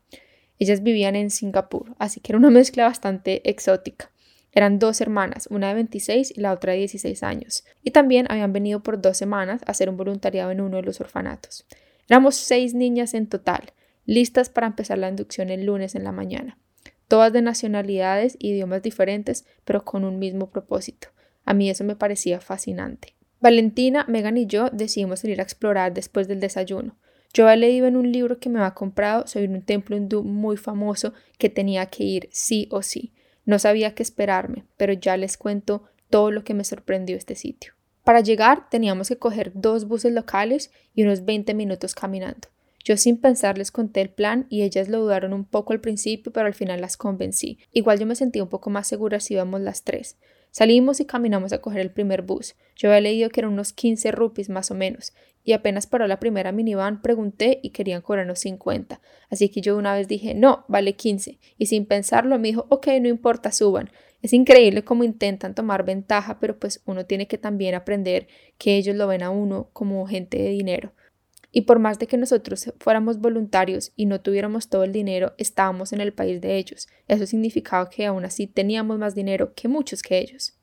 Ellas 0.60 0.84
vivían 0.84 1.16
en 1.16 1.30
Singapur, 1.30 1.96
así 2.00 2.20
que 2.20 2.32
era 2.32 2.40
una 2.40 2.50
mezcla 2.50 2.86
bastante 2.86 3.48
exótica. 3.50 4.12
Eran 4.52 4.80
dos 4.80 5.00
hermanas, 5.00 5.48
una 5.50 5.70
de 5.70 5.76
26 5.76 6.34
y 6.36 6.42
la 6.42 6.52
otra 6.52 6.74
de 6.74 6.80
16 6.80 7.24
años, 7.24 7.64
y 7.84 7.92
también 7.92 8.26
habían 8.30 8.52
venido 8.52 8.84
por 8.84 9.02
dos 9.02 9.16
semanas 9.16 9.62
a 9.66 9.72
hacer 9.72 9.90
un 9.90 9.98
voluntariado 9.98 10.52
en 10.52 10.60
uno 10.60 10.78
de 10.78 10.84
los 10.84 11.00
orfanatos. 11.00 11.66
Éramos 12.10 12.36
seis 12.36 12.74
niñas 12.74 13.14
en 13.14 13.28
total, 13.28 13.72
listas 14.06 14.50
para 14.50 14.68
empezar 14.68 14.98
la 14.98 15.08
inducción 15.08 15.50
el 15.50 15.66
lunes 15.66 15.96
en 15.96 16.04
la 16.04 16.12
mañana 16.12 16.58
todas 17.12 17.34
de 17.34 17.42
nacionalidades 17.42 18.38
e 18.40 18.48
idiomas 18.48 18.82
diferentes, 18.84 19.46
pero 19.66 19.84
con 19.84 20.06
un 20.06 20.18
mismo 20.18 20.50
propósito. 20.50 21.10
A 21.44 21.54
mí 21.54 21.70
eso 21.70 21.84
me 21.84 21.98
parecía 21.98 22.40
fascinante. 22.40 23.16
Valentina, 23.42 24.06
Megan 24.08 24.38
y 24.38 24.46
yo 24.46 24.70
decidimos 24.70 25.20
salir 25.20 25.42
a 25.42 25.44
explorar 25.44 25.94
después 25.94 26.30
del 26.30 26.40
desayuno. 26.40 26.96
Yo 27.34 27.50
había 27.50 27.58
leído 27.58 27.88
en 27.88 27.98
un 27.98 28.14
libro 28.14 28.40
que 28.40 28.48
me 28.48 28.60
había 28.60 28.76
comprado 28.76 29.28
sobre 29.28 29.50
un 29.50 29.62
templo 29.62 29.98
hindú 29.98 30.24
muy 30.24 30.56
famoso 30.56 31.12
que 31.38 31.50
tenía 31.50 31.86
que 31.88 32.06
ir 32.06 32.30
sí 32.32 32.70
o 32.72 32.82
sí. 32.82 33.12
No 33.44 33.60
sabía 33.60 33.94
qué 33.94 34.04
esperarme, 34.04 34.64
pero 34.78 34.94
ya 34.94 35.18
les 35.18 35.36
cuento 35.36 35.84
todo 36.10 36.32
lo 36.32 36.46
que 36.46 36.54
me 36.54 36.64
sorprendió 36.64 37.18
este 37.18 37.36
sitio. 37.36 37.74
Para 38.06 38.22
llegar 38.22 38.70
teníamos 38.70 39.10
que 39.10 39.18
coger 39.18 39.52
dos 39.54 39.86
buses 39.86 40.14
locales 40.14 40.72
y 40.96 41.04
unos 41.04 41.26
20 41.26 41.56
minutos 41.56 41.94
caminando. 41.94 42.48
Yo 42.84 42.98
sin 42.98 43.18
pensar 43.18 43.58
les 43.58 43.72
conté 43.72 44.02
el 44.02 44.10
plan 44.10 44.48
y 44.50 44.64
ellas 44.64 44.90
lo 44.90 45.00
dudaron 45.00 45.34
un 45.34 45.46
poco 45.46 45.74
al 45.74 45.82
principio, 45.82 46.32
pero 46.32 46.48
al 46.48 46.54
final 46.54 46.82
las 46.82 46.98
convencí. 46.98 47.60
Igual 47.72 48.00
yo 48.00 48.06
me 48.06 48.16
sentí 48.16 48.42
un 48.42 48.50
poco 48.50 48.70
más 48.70 48.88
segura 48.88 49.20
si 49.20 49.36
íbamos 49.36 49.62
las 49.62 49.84
tres. 49.84 50.18
Salimos 50.52 51.00
y 51.00 51.06
caminamos 51.06 51.54
a 51.54 51.62
coger 51.62 51.80
el 51.80 51.92
primer 51.92 52.24
bus. 52.24 52.56
Yo 52.76 52.90
había 52.90 53.02
leído 53.02 53.30
que 53.30 53.40
eran 53.40 53.54
unos 53.54 53.72
15 53.72 54.12
rupees 54.12 54.50
más 54.50 54.70
o 54.70 54.76
menos, 54.76 55.14
y 55.44 55.54
apenas 55.54 55.88
paró 55.88 56.08
la 56.08 56.20
primera 56.20 56.52
minivan 56.52 57.02
pregunté 57.02 57.60
y 57.64 57.70
querían 57.70 58.02
cobrarnos 58.02 58.40
50. 58.40 59.00
Así 59.30 59.50
que 59.50 59.62
yo 59.62 59.78
una 59.78 59.96
vez 59.96 60.08
dije, 60.08 60.34
no, 60.34 60.66
vale 60.68 60.94
15. 60.94 61.40
Y 61.58 61.66
sin 61.68 61.86
pensarlo 61.86 62.38
me 62.38 62.50
dijo, 62.50 62.66
ok, 62.70 62.88
no 63.02 63.08
importa, 63.08 63.52
suban. 63.52 63.90
Es 64.22 64.34
increíble 64.34 64.84
cómo 64.84 65.04
intentan 65.04 65.56
tomar 65.56 65.84
ventaja, 65.84 66.40
pero 66.40 66.60
pues 66.60 66.82
uno 66.86 67.06
tiene 67.06 67.28
que 67.28 67.38
también 67.38 67.74
aprender 67.74 68.28
que 68.58 68.76
ellos 68.76 68.96
lo 68.96 69.08
ven 69.08 69.24
a 69.24 69.32
uno 69.32 69.70
como 69.74 70.06
gente 70.06 70.38
de 70.38 70.50
dinero. 70.50 70.94
Y 71.52 71.62
por 71.62 71.80
más 71.80 72.00
de 72.00 72.08
que 72.08 72.18
nosotros 72.18 72.74
fuéramos 72.80 73.20
voluntarios 73.20 73.92
y 73.96 74.06
no 74.06 74.22
tuviéramos 74.22 74.70
todo 74.70 74.84
el 74.84 74.94
dinero, 74.94 75.34
estábamos 75.38 75.92
en 75.92 76.00
el 76.00 76.14
país 76.14 76.40
de 76.40 76.58
ellos. 76.58 76.88
Eso 77.08 77.26
significaba 77.26 77.90
que 77.90 78.06
aún 78.06 78.24
así 78.24 78.48
teníamos 78.48 78.98
más 78.98 79.16
dinero 79.16 79.54
que 79.54 79.68
muchos 79.68 80.02
que 80.02 80.20
ellos. 80.20 80.54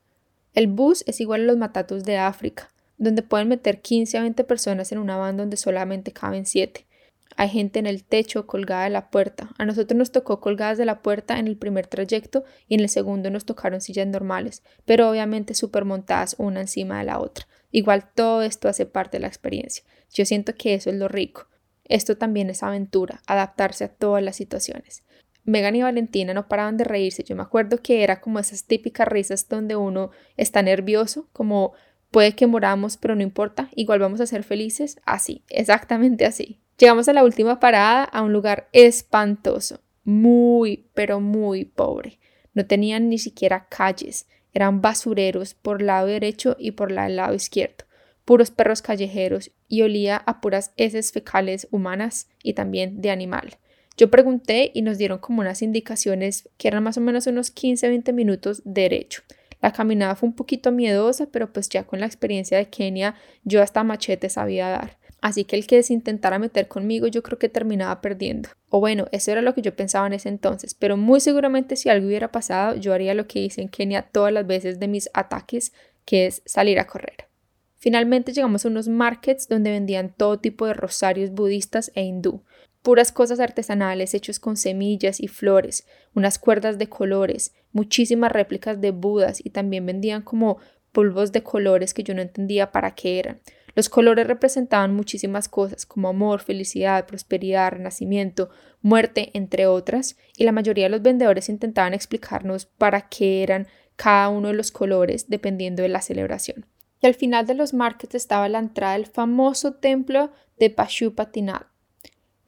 El 0.55 0.67
bus 0.67 1.05
es 1.07 1.21
igual 1.21 1.43
a 1.43 1.45
los 1.45 1.59
matatus 1.59 2.05
de 2.05 2.17
África, 2.17 2.73
donde 2.97 3.23
pueden 3.23 3.49
meter 3.49 3.81
15 3.81 4.19
a 4.19 4.23
20 4.23 4.45
personas 4.45 4.91
en 4.91 4.99
una 4.99 5.17
van 5.17 5.37
donde 5.37 5.57
solamente 5.59 6.13
caben 6.13 6.47
7. 6.47 6.87
Hay 7.37 7.51
gente 7.51 7.79
en 7.79 7.87
el 7.87 8.03
techo 8.03 8.47
colgada 8.47 8.85
de 8.85 8.91
la 8.91 9.11
puerta. 9.11 9.51
A 9.59 9.65
nosotros 9.65 9.97
nos 9.97 10.11
tocó 10.11 10.41
colgadas 10.41 10.79
de 10.79 10.85
la 10.85 11.03
puerta 11.03 11.39
en 11.39 11.47
el 11.47 11.57
primer 11.57 11.87
trayecto 11.87 12.45
y 12.67 12.75
en 12.75 12.81
el 12.81 12.89
segundo 12.89 13.31
nos 13.31 13.45
tocaron 13.45 13.81
sillas 13.81 14.09
normales, 14.09 14.65
pero 14.85 15.09
obviamente 15.09 15.55
supermontadas 15.55 16.35
una 16.39 16.63
encima 16.63 16.99
de 16.99 17.05
la 17.05 17.21
otra. 17.21 17.47
Igual 17.71 18.11
todo 18.15 18.43
esto 18.43 18.69
hace 18.69 18.87
parte 18.87 19.19
de 19.19 19.23
la 19.23 19.29
experiencia. 19.29 19.85
Yo 20.13 20.25
siento 20.25 20.55
que 20.55 20.75
eso 20.75 20.91
es 20.91 20.97
lo 20.97 21.09
rico. 21.09 21.47
Esto 21.85 22.17
también 22.17 22.51
es 22.51 22.63
aventura, 22.63 23.23
adaptarse 23.27 23.85
a 23.85 23.89
todas 23.89 24.23
las 24.23 24.37
situaciones. 24.37 25.03
Megan 25.45 25.77
y 25.77 25.83
Valentina 25.83 26.35
no 26.35 26.47
paraban 26.47 26.77
de 26.77 26.85
reírse. 26.85 27.25
Yo 27.25 27.35
me 27.35 27.43
acuerdo 27.43 27.79
que 27.79 28.03
era 28.03 28.21
como 28.21 28.39
esas 28.39 28.65
típicas 28.65 29.09
risas 29.09 29.49
donde 29.49 29.77
uno 29.77 30.11
está 30.37 30.63
nervioso, 30.63 31.29
como 31.33 31.73
puede 32.11 32.35
que 32.35 32.47
moramos, 32.47 32.97
pero 32.99 33.15
no 33.15 33.23
importa, 33.23 33.71
igual 33.75 33.99
vamos 33.99 34.21
a 34.21 34.27
ser 34.27 34.45
felices. 34.45 34.99
Así, 35.07 35.45
exactamente 35.49 36.27
así. 36.27 36.61
Llegamos 36.79 37.09
a 37.09 37.13
la 37.13 37.25
última 37.25 37.61
parada 37.61 38.05
a 38.05 38.23
un 38.23 38.33
lugar 38.33 38.69
espantoso, 38.73 39.81
muy, 40.05 40.87
pero 40.95 41.21
muy 41.21 41.65
pobre. 41.65 42.19
No 42.53 42.67
tenían 42.67 43.09
ni 43.09 43.19
siquiera 43.19 43.67
calles, 43.69 44.27
eran 44.59 44.83
basureros 44.83 45.55
por 45.55 45.83
lado 45.83 46.07
derecho 46.07 46.57
y 46.59 46.73
por 46.73 46.93
el 46.93 47.17
lado 47.17 47.35
izquierdo 47.35 47.89
puros 48.29 48.51
perros 48.51 48.83
callejeros 48.83 49.53
y 49.69 49.81
olía 49.81 50.19
a 50.19 50.43
puras 50.43 50.73
heces 50.77 51.13
fecales 51.13 51.67
humanas 51.71 52.29
y 52.43 52.53
también 52.53 53.01
de 53.01 53.11
animal. 53.11 53.57
Yo 53.97 54.11
pregunté 54.11 54.71
y 54.75 54.83
nos 54.83 54.99
dieron 54.99 55.17
como 55.17 55.41
unas 55.41 55.63
indicaciones 55.63 56.47
que 56.59 56.69
eran 56.69 56.83
más 56.83 56.99
o 56.99 57.01
menos 57.01 57.27
unos 57.27 57.55
15-20 57.55 58.13
minutos 58.13 58.61
derecho. 58.67 59.23
La 59.63 59.73
caminada 59.73 60.15
fue 60.15 60.29
un 60.29 60.37
poquito 60.37 60.71
miedosa, 60.73 61.29
pero 61.33 61.55
pues 61.55 61.71
ya 61.71 61.85
con 61.85 62.01
la 62.01 62.07
experiencia 62.07 62.59
de 62.59 62.69
Kenia 62.69 63.15
yo 63.45 63.63
hasta 63.63 63.83
machete 63.83 64.29
sabía 64.29 64.69
dar. 64.69 64.98
Así 65.21 65.45
que 65.45 65.57
el 65.57 65.67
que 65.67 65.83
se 65.83 65.93
intentara 65.93 66.39
meter 66.39 66.69
conmigo 66.69 67.07
yo 67.09 67.23
creo 67.23 67.39
que 67.39 67.49
terminaba 67.49 68.01
perdiendo. 68.01 68.51
O 68.69 68.81
bueno, 68.81 69.07
eso 69.11 69.33
era 69.33 69.43
lo 69.43 69.55
que 69.55 69.63
yo 69.63 69.75
pensaba 69.75 70.07
en 70.07 70.13
ese 70.13 70.29
entonces, 70.29 70.75
pero 70.75 70.97
muy 70.97 71.21
seguramente 71.21 71.77
si 71.77 71.89
algo 71.89 72.07
hubiera 72.07 72.31
pasado 72.31 72.77
yo 72.77 72.93
haría 72.93 73.15
lo 73.15 73.27
que 73.27 73.41
hice 73.41 73.63
en 73.63 73.69
Kenia 73.69 74.03
todas 74.03 74.33
las 74.33 74.47
veces 74.47 74.79
de 74.79 74.89
mis 74.89 75.11
ataques, 75.15 75.73
que 76.05 76.27
es 76.27 76.43
salir 76.45 76.79
a 76.79 76.87
correr. 76.87 77.27
Finalmente 77.77 78.33
llegamos 78.33 78.65
a 78.65 78.69
unos 78.69 78.89
markets 78.89 79.49
donde 79.49 79.71
vendían 79.71 80.13
todo 80.17 80.39
tipo 80.39 80.67
de 80.67 80.75
rosarios 80.75 81.31
budistas 81.31 81.93
e 81.95 82.03
hindú, 82.03 82.43
puras 82.83 83.13
cosas 83.13 83.41
artesanales 83.41 84.15
hechos 84.15 84.41
con 84.41 84.57
semillas 84.57 85.21
y 85.21 85.29
flores, 85.29 85.87
unas 86.15 86.39
cuerdas 86.39 86.79
de 86.79 86.89
colores, 86.89 87.55
muchísimas 87.73 88.33
réplicas 88.33 88.81
de 88.81 88.91
budas 88.93 89.45
y 89.45 89.51
también 89.51 89.85
vendían 89.87 90.23
como 90.23 90.59
polvos 90.93 91.33
de 91.33 91.43
colores 91.43 91.95
que 91.95 92.03
yo 92.03 92.15
no 92.15 92.23
entendía 92.23 92.73
para 92.73 92.95
qué 92.95 93.19
eran. 93.19 93.41
Los 93.79 93.89
colores 93.89 94.27
representaban 94.27 94.93
muchísimas 94.93 95.49
cosas 95.49 95.87
como 95.87 96.09
amor, 96.09 96.41
felicidad, 96.41 97.07
prosperidad, 97.07 97.71
renacimiento, 97.71 98.51
muerte, 98.83 99.31
entre 99.35 99.69
otras, 99.69 100.17
y 100.37 100.43
la 100.43 100.51
mayoría 100.51 100.87
de 100.87 100.91
los 100.91 101.03
vendedores 101.03 101.49
intentaban 101.49 101.95
explicarnos 101.95 102.67
para 102.67 103.03
qué 103.03 103.45
eran 103.45 103.69
cada 103.95 104.31
uno 104.31 104.49
de 104.49 104.55
los 104.55 104.73
colores 104.73 105.29
dependiendo 105.29 105.85
de 105.85 105.91
la 105.91 106.03
celebración 106.03 106.67
y 107.01 107.07
al 107.07 107.15
final 107.15 107.47
de 107.47 107.55
los 107.55 107.73
markets 107.73 108.17
estaba 108.17 108.49
la 108.49 108.59
entrada 108.59 108.95
del 108.95 109.07
famoso 109.07 109.75
templo 109.75 110.33
de 110.59 110.71
Pashupatinath. 110.71 111.69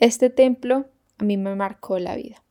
Este 0.00 0.30
templo 0.30 0.86
a 1.18 1.22
mí 1.22 1.36
me 1.36 1.54
marcó 1.54 2.00
la 2.00 2.16
vida. 2.16 2.42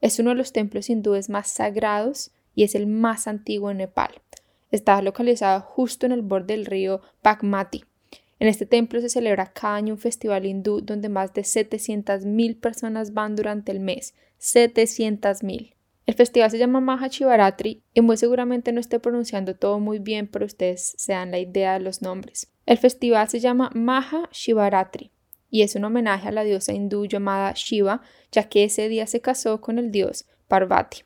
Es 0.00 0.18
uno 0.18 0.30
de 0.30 0.36
los 0.38 0.52
templos 0.52 0.90
hindúes 0.90 1.30
más 1.30 1.46
sagrados 1.46 2.32
y 2.52 2.64
es 2.64 2.74
el 2.74 2.88
más 2.88 3.28
antiguo 3.28 3.70
en 3.70 3.76
Nepal. 3.76 4.10
Está 4.72 5.00
localizado 5.02 5.60
justo 5.60 6.04
en 6.04 6.10
el 6.10 6.22
borde 6.22 6.54
del 6.54 6.66
río 6.66 7.00
Bagmati. 7.22 7.84
En 8.44 8.50
este 8.50 8.66
templo 8.66 9.00
se 9.00 9.08
celebra 9.08 9.54
cada 9.54 9.76
año 9.76 9.94
un 9.94 9.98
festival 9.98 10.44
hindú 10.44 10.82
donde 10.82 11.08
más 11.08 11.32
de 11.32 11.40
700.000 11.40 12.60
personas 12.60 13.14
van 13.14 13.36
durante 13.36 13.72
el 13.72 13.80
mes. 13.80 14.12
700.000. 14.38 15.74
El 16.04 16.14
festival 16.14 16.50
se 16.50 16.58
llama 16.58 16.82
Maha 16.82 17.08
Shivaratri 17.08 17.82
y 17.94 18.02
muy 18.02 18.18
seguramente 18.18 18.70
no 18.72 18.80
esté 18.80 19.00
pronunciando 19.00 19.56
todo 19.56 19.80
muy 19.80 19.98
bien, 19.98 20.28
pero 20.28 20.44
ustedes 20.44 20.94
se 20.98 21.14
dan 21.14 21.30
la 21.30 21.38
idea 21.38 21.72
de 21.72 21.80
los 21.80 22.02
nombres. 22.02 22.52
El 22.66 22.76
festival 22.76 23.30
se 23.30 23.40
llama 23.40 23.70
Maha 23.72 24.28
Shivaratri 24.30 25.10
y 25.48 25.62
es 25.62 25.74
un 25.74 25.84
homenaje 25.84 26.28
a 26.28 26.32
la 26.32 26.44
diosa 26.44 26.74
hindú 26.74 27.06
llamada 27.06 27.54
Shiva, 27.56 28.02
ya 28.30 28.50
que 28.50 28.64
ese 28.64 28.90
día 28.90 29.06
se 29.06 29.22
casó 29.22 29.62
con 29.62 29.78
el 29.78 29.90
dios 29.90 30.26
Parvati. 30.48 30.98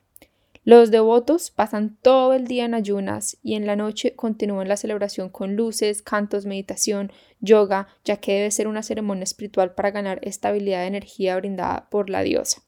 Los 0.69 0.91
devotos 0.91 1.49
pasan 1.49 1.97
todo 1.99 2.35
el 2.35 2.45
día 2.45 2.63
en 2.63 2.75
ayunas 2.75 3.39
y 3.41 3.55
en 3.55 3.65
la 3.65 3.75
noche 3.75 4.15
continúan 4.15 4.67
la 4.67 4.77
celebración 4.77 5.29
con 5.29 5.55
luces, 5.55 6.03
cantos, 6.03 6.45
meditación, 6.45 7.11
yoga, 7.39 7.87
ya 8.05 8.17
que 8.17 8.33
debe 8.33 8.51
ser 8.51 8.67
una 8.67 8.83
ceremonia 8.83 9.23
espiritual 9.23 9.73
para 9.73 9.89
ganar 9.89 10.19
estabilidad 10.21 10.81
de 10.81 10.85
energía 10.85 11.35
brindada 11.37 11.89
por 11.89 12.11
la 12.11 12.21
diosa. 12.21 12.61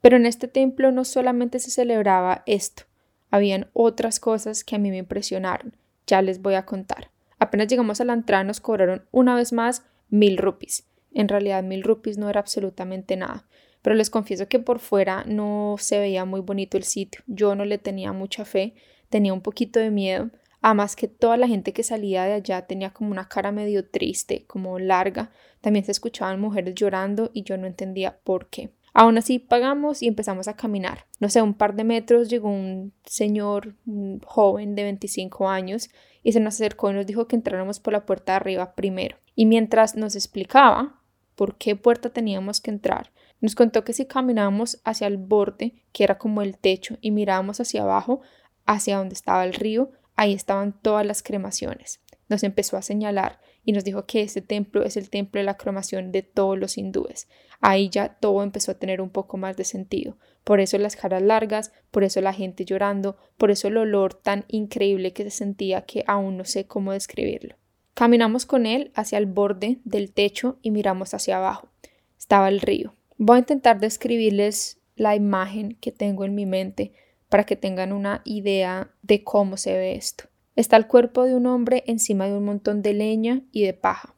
Pero 0.00 0.16
en 0.16 0.24
este 0.24 0.48
templo 0.48 0.90
no 0.90 1.04
solamente 1.04 1.58
se 1.58 1.70
celebraba 1.70 2.44
esto, 2.46 2.84
habían 3.30 3.68
otras 3.74 4.20
cosas 4.20 4.64
que 4.64 4.76
a 4.76 4.78
mí 4.78 4.90
me 4.90 4.96
impresionaron. 4.96 5.76
Ya 6.06 6.22
les 6.22 6.40
voy 6.40 6.54
a 6.54 6.64
contar. 6.64 7.10
Apenas 7.38 7.68
llegamos 7.68 8.00
a 8.00 8.06
la 8.06 8.14
entrada 8.14 8.42
nos 8.42 8.60
cobraron 8.60 9.04
una 9.10 9.36
vez 9.36 9.52
más 9.52 9.84
mil 10.08 10.38
rupees. 10.38 10.88
En 11.12 11.28
realidad 11.28 11.62
mil 11.62 11.82
rupees 11.82 12.16
no 12.16 12.30
era 12.30 12.40
absolutamente 12.40 13.18
nada. 13.18 13.46
Pero 13.82 13.96
les 13.96 14.10
confieso 14.10 14.48
que 14.48 14.58
por 14.58 14.80
fuera 14.80 15.24
no 15.24 15.76
se 15.78 15.98
veía 15.98 16.24
muy 16.24 16.40
bonito 16.40 16.76
el 16.76 16.84
sitio. 16.84 17.22
Yo 17.26 17.54
no 17.54 17.64
le 17.64 17.78
tenía 17.78 18.12
mucha 18.12 18.44
fe, 18.44 18.74
tenía 19.08 19.32
un 19.32 19.40
poquito 19.40 19.80
de 19.80 19.90
miedo. 19.90 20.30
Además 20.60 20.96
que 20.96 21.06
toda 21.06 21.36
la 21.36 21.46
gente 21.46 21.72
que 21.72 21.82
salía 21.82 22.24
de 22.24 22.32
allá 22.32 22.66
tenía 22.66 22.90
como 22.90 23.10
una 23.10 23.28
cara 23.28 23.52
medio 23.52 23.88
triste, 23.88 24.44
como 24.46 24.78
larga. 24.78 25.30
También 25.60 25.84
se 25.84 25.92
escuchaban 25.92 26.40
mujeres 26.40 26.74
llorando 26.74 27.30
y 27.32 27.44
yo 27.44 27.56
no 27.56 27.66
entendía 27.66 28.18
por 28.24 28.48
qué. 28.48 28.70
Aún 28.92 29.16
así 29.18 29.38
pagamos 29.38 30.02
y 30.02 30.08
empezamos 30.08 30.48
a 30.48 30.56
caminar. 30.56 31.06
No 31.20 31.28
sé, 31.28 31.40
un 31.40 31.54
par 31.54 31.74
de 31.74 31.84
metros 31.84 32.28
llegó 32.28 32.48
un 32.48 32.92
señor 33.04 33.76
joven 34.24 34.74
de 34.74 34.82
25 34.82 35.48
años 35.48 35.90
y 36.24 36.32
se 36.32 36.40
nos 36.40 36.54
acercó 36.54 36.90
y 36.90 36.94
nos 36.94 37.06
dijo 37.06 37.28
que 37.28 37.36
entráramos 37.36 37.78
por 37.78 37.92
la 37.92 38.06
puerta 38.06 38.32
de 38.32 38.36
arriba 38.36 38.74
primero. 38.74 39.16
Y 39.36 39.46
mientras 39.46 39.94
nos 39.94 40.16
explicaba 40.16 41.00
por 41.36 41.56
qué 41.56 41.76
puerta 41.76 42.10
teníamos 42.10 42.60
que 42.60 42.72
entrar, 42.72 43.12
nos 43.40 43.54
contó 43.54 43.84
que 43.84 43.92
si 43.92 44.06
caminábamos 44.06 44.80
hacia 44.84 45.06
el 45.06 45.16
borde, 45.16 45.74
que 45.92 46.04
era 46.04 46.18
como 46.18 46.42
el 46.42 46.58
techo, 46.58 46.98
y 47.00 47.10
mirábamos 47.10 47.60
hacia 47.60 47.82
abajo, 47.82 48.20
hacia 48.66 48.98
donde 48.98 49.14
estaba 49.14 49.44
el 49.44 49.54
río, 49.54 49.92
ahí 50.16 50.34
estaban 50.34 50.72
todas 50.80 51.06
las 51.06 51.22
cremaciones. 51.22 52.00
Nos 52.28 52.42
empezó 52.42 52.76
a 52.76 52.82
señalar 52.82 53.40
y 53.64 53.72
nos 53.72 53.84
dijo 53.84 54.04
que 54.06 54.22
ese 54.22 54.42
templo 54.42 54.82
es 54.82 54.96
el 54.96 55.08
templo 55.08 55.40
de 55.40 55.44
la 55.44 55.56
cremación 55.56 56.12
de 56.12 56.22
todos 56.22 56.58
los 56.58 56.76
hindúes. 56.76 57.28
Ahí 57.60 57.88
ya 57.88 58.14
todo 58.20 58.42
empezó 58.42 58.72
a 58.72 58.78
tener 58.78 59.00
un 59.00 59.10
poco 59.10 59.36
más 59.36 59.56
de 59.56 59.64
sentido. 59.64 60.16
Por 60.44 60.60
eso 60.60 60.76
las 60.78 60.96
caras 60.96 61.22
largas, 61.22 61.72
por 61.90 62.04
eso 62.04 62.20
la 62.20 62.32
gente 62.32 62.64
llorando, 62.64 63.16
por 63.36 63.50
eso 63.50 63.68
el 63.68 63.76
olor 63.76 64.14
tan 64.14 64.44
increíble 64.48 65.12
que 65.12 65.24
se 65.24 65.30
sentía 65.30 65.82
que 65.82 66.04
aún 66.06 66.36
no 66.36 66.44
sé 66.44 66.66
cómo 66.66 66.92
describirlo. 66.92 67.56
Caminamos 67.94 68.46
con 68.46 68.66
él 68.66 68.92
hacia 68.94 69.18
el 69.18 69.26
borde 69.26 69.78
del 69.84 70.12
techo 70.12 70.58
y 70.62 70.70
miramos 70.70 71.14
hacia 71.14 71.38
abajo. 71.38 71.68
Estaba 72.16 72.48
el 72.48 72.60
río. 72.60 72.94
Voy 73.20 73.36
a 73.36 73.40
intentar 73.40 73.80
describirles 73.80 74.78
la 74.94 75.16
imagen 75.16 75.76
que 75.80 75.90
tengo 75.90 76.24
en 76.24 76.36
mi 76.36 76.46
mente 76.46 76.92
para 77.28 77.44
que 77.44 77.56
tengan 77.56 77.92
una 77.92 78.22
idea 78.24 78.92
de 79.02 79.24
cómo 79.24 79.56
se 79.56 79.72
ve 79.72 79.96
esto. 79.96 80.24
Está 80.54 80.76
el 80.76 80.86
cuerpo 80.86 81.24
de 81.24 81.34
un 81.34 81.46
hombre 81.46 81.82
encima 81.88 82.26
de 82.26 82.36
un 82.36 82.44
montón 82.44 82.80
de 82.80 82.94
leña 82.94 83.42
y 83.50 83.64
de 83.64 83.74
paja. 83.74 84.14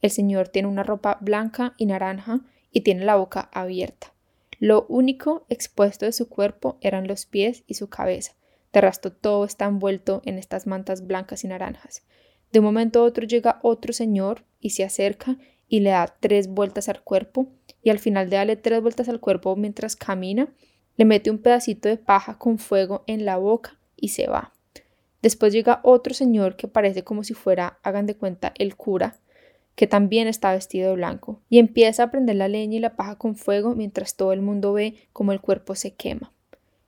El 0.00 0.10
Señor 0.10 0.48
tiene 0.48 0.66
una 0.66 0.82
ropa 0.82 1.18
blanca 1.20 1.74
y 1.78 1.86
naranja 1.86 2.40
y 2.72 2.80
tiene 2.80 3.04
la 3.04 3.14
boca 3.14 3.48
abierta. 3.52 4.12
Lo 4.58 4.86
único 4.88 5.46
expuesto 5.48 6.04
de 6.04 6.12
su 6.12 6.28
cuerpo 6.28 6.78
eran 6.80 7.06
los 7.06 7.26
pies 7.26 7.62
y 7.68 7.74
su 7.74 7.88
cabeza. 7.88 8.34
De 8.72 8.80
resto 8.80 9.12
todo 9.12 9.44
está 9.44 9.66
envuelto 9.66 10.20
en 10.24 10.38
estas 10.38 10.66
mantas 10.66 11.06
blancas 11.06 11.44
y 11.44 11.48
naranjas. 11.48 12.02
De 12.50 12.58
un 12.58 12.64
momento 12.64 13.00
a 13.00 13.04
otro 13.04 13.24
llega 13.24 13.60
otro 13.62 13.92
señor 13.92 14.44
y 14.60 14.70
se 14.70 14.82
acerca 14.82 15.38
y 15.72 15.80
le 15.80 15.88
da 15.88 16.14
tres 16.20 16.48
vueltas 16.48 16.90
al 16.90 17.00
cuerpo 17.00 17.46
y 17.82 17.88
al 17.88 17.98
final 17.98 18.28
de 18.28 18.36
darle 18.36 18.56
tres 18.56 18.82
vueltas 18.82 19.08
al 19.08 19.20
cuerpo 19.20 19.56
mientras 19.56 19.96
camina, 19.96 20.52
le 20.98 21.06
mete 21.06 21.30
un 21.30 21.38
pedacito 21.38 21.88
de 21.88 21.96
paja 21.96 22.36
con 22.36 22.58
fuego 22.58 23.04
en 23.06 23.24
la 23.24 23.38
boca 23.38 23.78
y 23.96 24.08
se 24.08 24.26
va. 24.26 24.52
Después 25.22 25.50
llega 25.50 25.80
otro 25.82 26.12
señor 26.12 26.56
que 26.56 26.68
parece 26.68 27.04
como 27.04 27.24
si 27.24 27.32
fuera, 27.32 27.78
hagan 27.82 28.04
de 28.04 28.14
cuenta, 28.14 28.52
el 28.58 28.76
cura, 28.76 29.16
que 29.74 29.86
también 29.86 30.28
está 30.28 30.52
vestido 30.52 30.90
de 30.90 30.96
blanco, 30.96 31.40
y 31.48 31.58
empieza 31.58 32.02
a 32.02 32.10
prender 32.10 32.36
la 32.36 32.48
leña 32.48 32.76
y 32.76 32.80
la 32.80 32.94
paja 32.94 33.16
con 33.16 33.34
fuego 33.34 33.74
mientras 33.74 34.14
todo 34.14 34.34
el 34.34 34.42
mundo 34.42 34.74
ve 34.74 34.96
como 35.14 35.32
el 35.32 35.40
cuerpo 35.40 35.74
se 35.74 35.94
quema. 35.94 36.34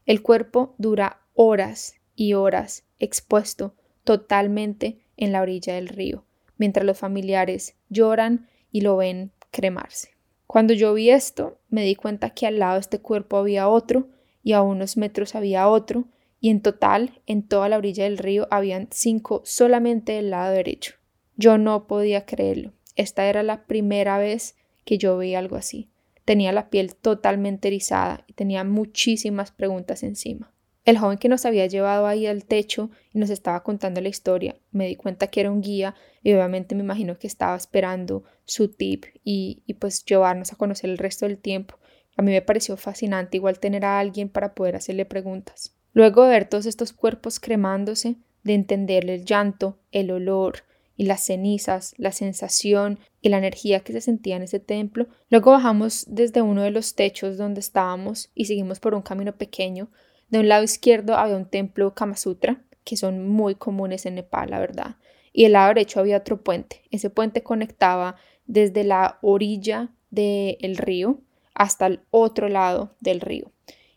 El 0.04 0.20
cuerpo 0.20 0.74
dura 0.76 1.22
horas 1.32 1.94
y 2.16 2.34
horas 2.34 2.84
expuesto 2.98 3.74
totalmente 4.04 4.98
en 5.16 5.32
la 5.32 5.40
orilla 5.40 5.74
del 5.74 5.88
río, 5.88 6.26
mientras 6.58 6.84
los 6.84 6.98
familiares 6.98 7.76
lloran 7.88 8.46
y 8.74 8.80
lo 8.80 8.96
ven 8.96 9.30
cremarse. 9.52 10.08
Cuando 10.48 10.74
yo 10.74 10.94
vi 10.94 11.10
esto, 11.10 11.60
me 11.68 11.84
di 11.84 11.94
cuenta 11.94 12.30
que 12.30 12.48
al 12.48 12.58
lado 12.58 12.74
de 12.74 12.80
este 12.80 12.98
cuerpo 12.98 13.36
había 13.36 13.68
otro 13.68 14.08
y 14.42 14.52
a 14.52 14.62
unos 14.62 14.96
metros 14.96 15.36
había 15.36 15.68
otro, 15.68 16.06
y 16.40 16.50
en 16.50 16.60
total, 16.60 17.22
en 17.26 17.46
toda 17.46 17.68
la 17.68 17.78
orilla 17.78 18.02
del 18.02 18.18
río, 18.18 18.48
habían 18.50 18.88
cinco 18.90 19.42
solamente 19.44 20.14
del 20.14 20.30
lado 20.30 20.52
derecho. 20.52 20.94
Yo 21.36 21.56
no 21.56 21.86
podía 21.86 22.26
creerlo. 22.26 22.72
Esta 22.96 23.26
era 23.26 23.44
la 23.44 23.64
primera 23.64 24.18
vez 24.18 24.56
que 24.84 24.98
yo 24.98 25.16
vi 25.18 25.36
algo 25.36 25.54
así. 25.54 25.88
Tenía 26.24 26.50
la 26.50 26.68
piel 26.68 26.96
totalmente 26.96 27.68
erizada 27.68 28.24
y 28.26 28.32
tenía 28.32 28.64
muchísimas 28.64 29.52
preguntas 29.52 30.02
encima. 30.02 30.52
El 30.84 30.98
joven 30.98 31.16
que 31.16 31.30
nos 31.30 31.46
había 31.46 31.66
llevado 31.66 32.06
ahí 32.06 32.26
al 32.26 32.44
techo 32.44 32.90
y 33.12 33.18
nos 33.18 33.30
estaba 33.30 33.62
contando 33.62 34.02
la 34.02 34.10
historia, 34.10 34.54
me 34.70 34.86
di 34.86 34.96
cuenta 34.96 35.28
que 35.28 35.40
era 35.40 35.50
un 35.50 35.62
guía 35.62 35.94
y 36.22 36.32
obviamente 36.34 36.74
me 36.74 36.82
imagino 36.82 37.18
que 37.18 37.26
estaba 37.26 37.56
esperando 37.56 38.24
su 38.44 38.68
tip 38.68 39.04
y, 39.24 39.62
y 39.66 39.74
pues 39.74 40.04
llevarnos 40.04 40.52
a 40.52 40.56
conocer 40.56 40.90
el 40.90 40.98
resto 40.98 41.26
del 41.26 41.38
tiempo. 41.38 41.78
A 42.16 42.22
mí 42.22 42.32
me 42.32 42.42
pareció 42.42 42.76
fascinante 42.76 43.38
igual 43.38 43.58
tener 43.58 43.84
a 43.84 43.98
alguien 43.98 44.28
para 44.28 44.54
poder 44.54 44.76
hacerle 44.76 45.06
preguntas. 45.06 45.74
Luego 45.94 46.24
de 46.24 46.30
ver 46.30 46.48
todos 46.48 46.66
estos 46.66 46.92
cuerpos 46.92 47.40
cremándose, 47.40 48.16
de 48.42 48.54
entenderle 48.54 49.14
el 49.14 49.24
llanto, 49.24 49.78
el 49.90 50.10
olor 50.10 50.64
y 50.96 51.06
las 51.06 51.24
cenizas, 51.24 51.94
la 51.96 52.12
sensación 52.12 53.00
y 53.22 53.30
la 53.30 53.38
energía 53.38 53.80
que 53.80 53.92
se 53.92 54.00
sentía 54.00 54.36
en 54.36 54.42
ese 54.42 54.60
templo, 54.60 55.08
luego 55.30 55.52
bajamos 55.52 56.04
desde 56.08 56.42
uno 56.42 56.62
de 56.62 56.70
los 56.70 56.94
techos 56.94 57.36
donde 57.36 57.60
estábamos 57.60 58.30
y 58.34 58.44
seguimos 58.44 58.80
por 58.80 58.94
un 58.94 59.02
camino 59.02 59.36
pequeño 59.36 59.88
de 60.28 60.40
un 60.40 60.48
lado 60.48 60.64
izquierdo 60.64 61.16
había 61.16 61.36
un 61.36 61.48
templo 61.48 61.94
Kama 61.94 62.16
Sutra, 62.16 62.62
que 62.84 62.96
son 62.96 63.28
muy 63.28 63.54
comunes 63.54 64.06
en 64.06 64.16
Nepal, 64.16 64.50
la 64.50 64.58
verdad. 64.58 64.96
Y 65.32 65.44
del 65.44 65.52
lado 65.52 65.68
derecho 65.68 66.00
había 66.00 66.18
otro 66.18 66.42
puente. 66.42 66.82
Ese 66.90 67.10
puente 67.10 67.42
conectaba 67.42 68.16
desde 68.46 68.84
la 68.84 69.18
orilla 69.22 69.90
del 70.10 70.76
río 70.76 71.20
hasta 71.54 71.86
el 71.86 72.00
otro 72.10 72.48
lado 72.48 72.94
del 73.00 73.20
río. 73.20 73.50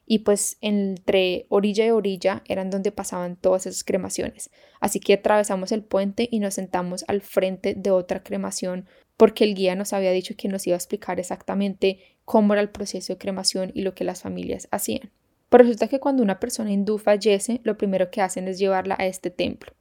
Y 0.05 0.19
pues 0.19 0.57
entre 0.62 1.46
orilla 1.50 1.86
y 1.86 1.91
orilla 1.91 2.41
eran 2.48 2.69
donde 2.69 2.93
pasaban 2.93 3.36
todas 3.36 3.65
esas 3.65 3.84
cremaciones. 3.84 4.50
Así 4.79 5.00
que 5.00 5.13
atravesamos 5.13 5.72
el 5.74 5.84
puente 5.84 6.29
y 6.31 6.39
nos 6.39 6.53
sentamos 6.53 7.03
al 7.07 7.22
frente 7.22 7.75
de 7.75 7.91
otra 7.91 8.24
cremación 8.24 8.88
porque 9.17 9.43
el 9.43 9.55
guía 9.55 9.75
nos 9.75 9.93
había 9.93 10.12
dicho 10.12 10.36
que 10.38 10.48
nos 10.48 10.65
iba 10.65 10.75
a 10.75 10.77
explicar 10.77 11.19
exactamente 11.19 12.00
cómo 12.24 12.53
era 12.53 12.62
el 12.62 12.69
proceso 12.69 13.13
de 13.13 13.19
cremación 13.19 13.72
y 13.74 13.81
lo 13.81 13.96
que 13.96 14.03
las 14.03 14.22
familias 14.22 14.67
hacían. 14.72 15.12
Pero 15.49 15.63
resulta 15.63 15.87
que 15.87 15.99
cuando 15.99 16.23
una 16.23 16.39
persona 16.39 16.71
hindú 16.71 16.97
fallece, 16.97 17.61
lo 17.63 17.77
primero 17.77 18.11
que 18.11 18.21
hacen 18.21 18.47
es 18.47 18.59
llevarla 18.59 18.95
a 18.99 19.05
este 19.05 19.29
templo. 19.29 19.73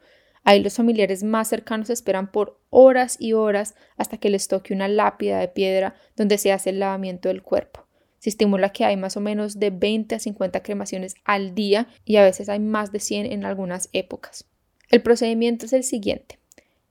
Ahí 0.44 0.62
los 0.62 0.74
familiares 0.74 1.24
más 1.24 1.48
cercanos 1.48 1.90
esperan 1.90 2.30
por 2.30 2.60
horas 2.70 3.16
y 3.18 3.32
horas 3.32 3.74
hasta 3.96 4.18
que 4.18 4.30
les 4.30 4.46
toque 4.46 4.72
una 4.72 4.86
lápida 4.86 5.40
de 5.40 5.48
piedra 5.48 5.96
donde 6.14 6.38
se 6.38 6.52
hace 6.52 6.70
el 6.70 6.78
lavamiento 6.78 7.28
del 7.28 7.42
cuerpo. 7.42 7.84
Se 8.20 8.30
estimula 8.30 8.70
que 8.70 8.84
hay 8.84 8.96
más 8.96 9.16
o 9.16 9.20
menos 9.20 9.58
de 9.58 9.70
20 9.70 10.14
a 10.14 10.18
50 10.20 10.62
cremaciones 10.62 11.16
al 11.24 11.54
día 11.56 11.88
y 12.04 12.16
a 12.16 12.22
veces 12.22 12.48
hay 12.48 12.60
más 12.60 12.92
de 12.92 13.00
100 13.00 13.26
en 13.32 13.44
algunas 13.44 13.88
épocas. 13.92 14.46
El 14.88 15.02
procedimiento 15.02 15.66
es 15.66 15.72
el 15.72 15.82
siguiente. 15.82 16.38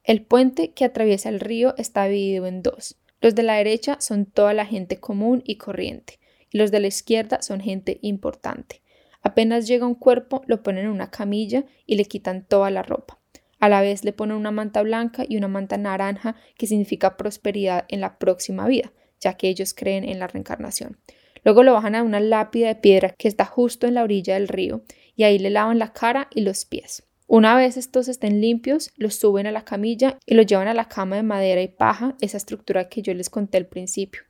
El 0.04 0.22
puente 0.22 0.74
que 0.74 0.84
atraviesa 0.84 1.30
el 1.30 1.40
río 1.40 1.76
está 1.78 2.06
dividido 2.06 2.48
en 2.48 2.62
dos. 2.62 2.98
Los 3.22 3.36
de 3.36 3.44
la 3.44 3.56
derecha 3.56 3.98
son 4.02 4.26
toda 4.26 4.54
la 4.54 4.66
gente 4.66 5.00
común 5.00 5.42
y 5.46 5.56
corriente 5.56 6.20
los 6.58 6.72
de 6.72 6.80
la 6.80 6.88
izquierda 6.88 7.42
son 7.42 7.60
gente 7.60 8.00
importante. 8.02 8.82
Apenas 9.22 9.68
llega 9.68 9.88
un 9.88 9.96
cuerpo, 9.96 10.44
lo 10.46 10.64
ponen 10.64 10.86
en 10.86 10.92
una 10.92 11.10
camilla 11.12 11.66
y 11.86 11.96
le 11.96 12.06
quitan 12.06 12.46
toda 12.46 12.70
la 12.70 12.84
ropa. 12.84 13.20
A 13.60 13.70
la 13.70 13.82
vez 13.82 14.06
le 14.06 14.14
ponen 14.14 14.38
una 14.38 14.52
manta 14.52 14.82
blanca 14.82 15.26
y 15.28 15.38
una 15.38 15.48
manta 15.48 15.78
naranja 15.78 16.36
que 16.58 16.68
significa 16.68 17.18
prosperidad 17.18 17.86
en 17.88 18.02
la 18.02 18.20
próxima 18.20 18.68
vida, 18.68 18.94
ya 19.20 19.34
que 19.34 19.50
ellos 19.50 19.74
creen 19.74 20.04
en 20.04 20.20
la 20.20 20.28
reencarnación. 20.28 20.98
Luego 21.44 21.64
lo 21.64 21.74
bajan 21.74 21.96
a 21.96 22.04
una 22.04 22.20
lápida 22.20 22.68
de 22.68 22.76
piedra 22.76 23.16
que 23.18 23.28
está 23.28 23.46
justo 23.46 23.88
en 23.88 23.96
la 23.96 24.04
orilla 24.04 24.36
del 24.36 24.48
río 24.48 24.84
y 25.16 25.24
ahí 25.24 25.40
le 25.40 25.50
lavan 25.50 25.80
la 25.80 25.94
cara 25.94 26.28
y 26.34 26.42
los 26.42 26.66
pies. 26.66 27.04
Una 27.28 27.56
vez 27.58 27.76
estos 27.76 28.08
estén 28.08 28.40
limpios, 28.40 28.92
los 28.98 29.16
suben 29.16 29.48
a 29.48 29.52
la 29.52 29.66
camilla 29.66 30.20
y 30.26 30.36
los 30.36 30.46
llevan 30.46 30.68
a 30.68 30.74
la 30.74 30.88
cama 30.88 31.16
de 31.16 31.24
madera 31.24 31.62
y 31.62 31.68
paja, 31.68 32.16
esa 32.22 32.38
estructura 32.38 32.88
que 32.88 33.02
yo 33.02 33.14
les 33.14 33.30
conté 33.30 33.58
al 33.58 33.66
principio. 33.66 34.22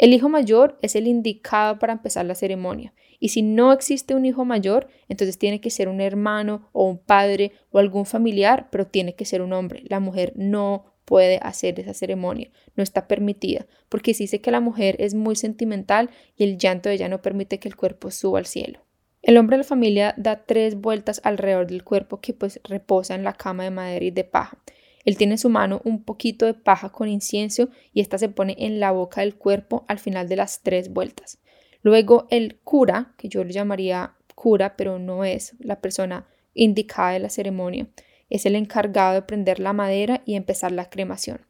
El 0.00 0.14
hijo 0.14 0.30
mayor 0.30 0.78
es 0.80 0.96
el 0.96 1.06
indicado 1.06 1.78
para 1.78 1.92
empezar 1.92 2.24
la 2.24 2.34
ceremonia. 2.34 2.94
Y 3.18 3.28
si 3.28 3.42
no 3.42 3.70
existe 3.70 4.14
un 4.14 4.24
hijo 4.24 4.46
mayor, 4.46 4.88
entonces 5.10 5.36
tiene 5.36 5.60
que 5.60 5.68
ser 5.68 5.88
un 5.88 6.00
hermano 6.00 6.70
o 6.72 6.88
un 6.88 6.96
padre 6.96 7.52
o 7.70 7.80
algún 7.80 8.06
familiar, 8.06 8.68
pero 8.72 8.86
tiene 8.86 9.14
que 9.14 9.26
ser 9.26 9.42
un 9.42 9.52
hombre. 9.52 9.82
La 9.90 10.00
mujer 10.00 10.32
no 10.36 10.86
puede 11.04 11.38
hacer 11.42 11.78
esa 11.78 11.92
ceremonia, 11.92 12.50
no 12.76 12.82
está 12.82 13.08
permitida, 13.08 13.66
porque 13.90 14.14
se 14.14 14.22
dice 14.22 14.40
que 14.40 14.50
la 14.50 14.60
mujer 14.60 14.96
es 15.00 15.12
muy 15.12 15.36
sentimental 15.36 16.08
y 16.34 16.44
el 16.44 16.56
llanto 16.56 16.88
de 16.88 16.94
ella 16.94 17.10
no 17.10 17.20
permite 17.20 17.58
que 17.58 17.68
el 17.68 17.76
cuerpo 17.76 18.10
suba 18.10 18.38
al 18.38 18.46
cielo. 18.46 18.80
El 19.20 19.36
hombre 19.36 19.58
de 19.58 19.64
la 19.64 19.68
familia 19.68 20.14
da 20.16 20.46
tres 20.46 20.76
vueltas 20.76 21.20
alrededor 21.24 21.66
del 21.66 21.84
cuerpo 21.84 22.22
que 22.22 22.32
pues 22.32 22.58
reposa 22.64 23.14
en 23.14 23.22
la 23.22 23.34
cama 23.34 23.64
de 23.64 23.70
madera 23.70 24.06
y 24.06 24.10
de 24.10 24.24
paja. 24.24 24.56
Él 25.04 25.16
tiene 25.16 25.34
en 25.34 25.38
su 25.38 25.48
mano 25.48 25.80
un 25.84 26.04
poquito 26.04 26.46
de 26.46 26.54
paja 26.54 26.90
con 26.90 27.08
incienso 27.08 27.68
y 27.92 28.00
esta 28.00 28.18
se 28.18 28.28
pone 28.28 28.56
en 28.58 28.80
la 28.80 28.90
boca 28.90 29.22
del 29.22 29.34
cuerpo 29.34 29.84
al 29.88 29.98
final 29.98 30.28
de 30.28 30.36
las 30.36 30.62
tres 30.62 30.92
vueltas. 30.92 31.38
Luego 31.82 32.26
el 32.30 32.58
cura, 32.62 33.14
que 33.16 33.28
yo 33.28 33.42
le 33.44 33.52
llamaría 33.52 34.14
cura, 34.34 34.76
pero 34.76 34.98
no 34.98 35.24
es 35.24 35.54
la 35.58 35.80
persona 35.80 36.26
indicada 36.54 37.12
de 37.12 37.20
la 37.20 37.30
ceremonia, 37.30 37.88
es 38.28 38.46
el 38.46 38.54
encargado 38.54 39.14
de 39.14 39.22
prender 39.22 39.58
la 39.60 39.72
madera 39.72 40.22
y 40.24 40.34
empezar 40.34 40.72
la 40.72 40.88
cremación. 40.88 41.40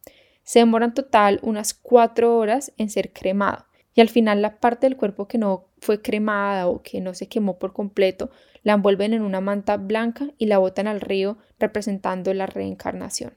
Se 0.42 0.60
demora 0.60 0.86
en 0.86 0.94
total 0.94 1.40
unas 1.42 1.74
cuatro 1.74 2.36
horas 2.36 2.72
en 2.78 2.90
ser 2.90 3.12
cremado 3.12 3.66
y 3.94 4.00
al 4.00 4.08
final 4.08 4.40
la 4.40 4.60
parte 4.60 4.86
del 4.86 4.96
cuerpo 4.96 5.28
que 5.28 5.38
no 5.38 5.66
fue 5.80 6.00
cremada 6.00 6.68
o 6.68 6.82
que 6.82 7.00
no 7.00 7.14
se 7.14 7.28
quemó 7.28 7.58
por 7.58 7.72
completo 7.72 8.30
la 8.62 8.75
envuelven 8.75 9.14
en 9.14 9.23
una 9.23 9.40
manta 9.40 9.77
blanca 9.77 10.31
y 10.38 10.46
la 10.46 10.59
botan 10.59 10.87
al 10.87 11.01
río 11.01 11.38
representando 11.59 12.33
la 12.35 12.46
reencarnación. 12.46 13.35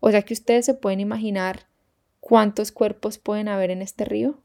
O 0.00 0.10
sea 0.10 0.22
que 0.22 0.34
ustedes 0.34 0.66
se 0.66 0.74
pueden 0.74 1.00
imaginar 1.00 1.66
cuántos 2.20 2.72
cuerpos 2.72 3.18
pueden 3.18 3.48
haber 3.48 3.70
en 3.70 3.82
este 3.82 4.04
río. 4.04 4.38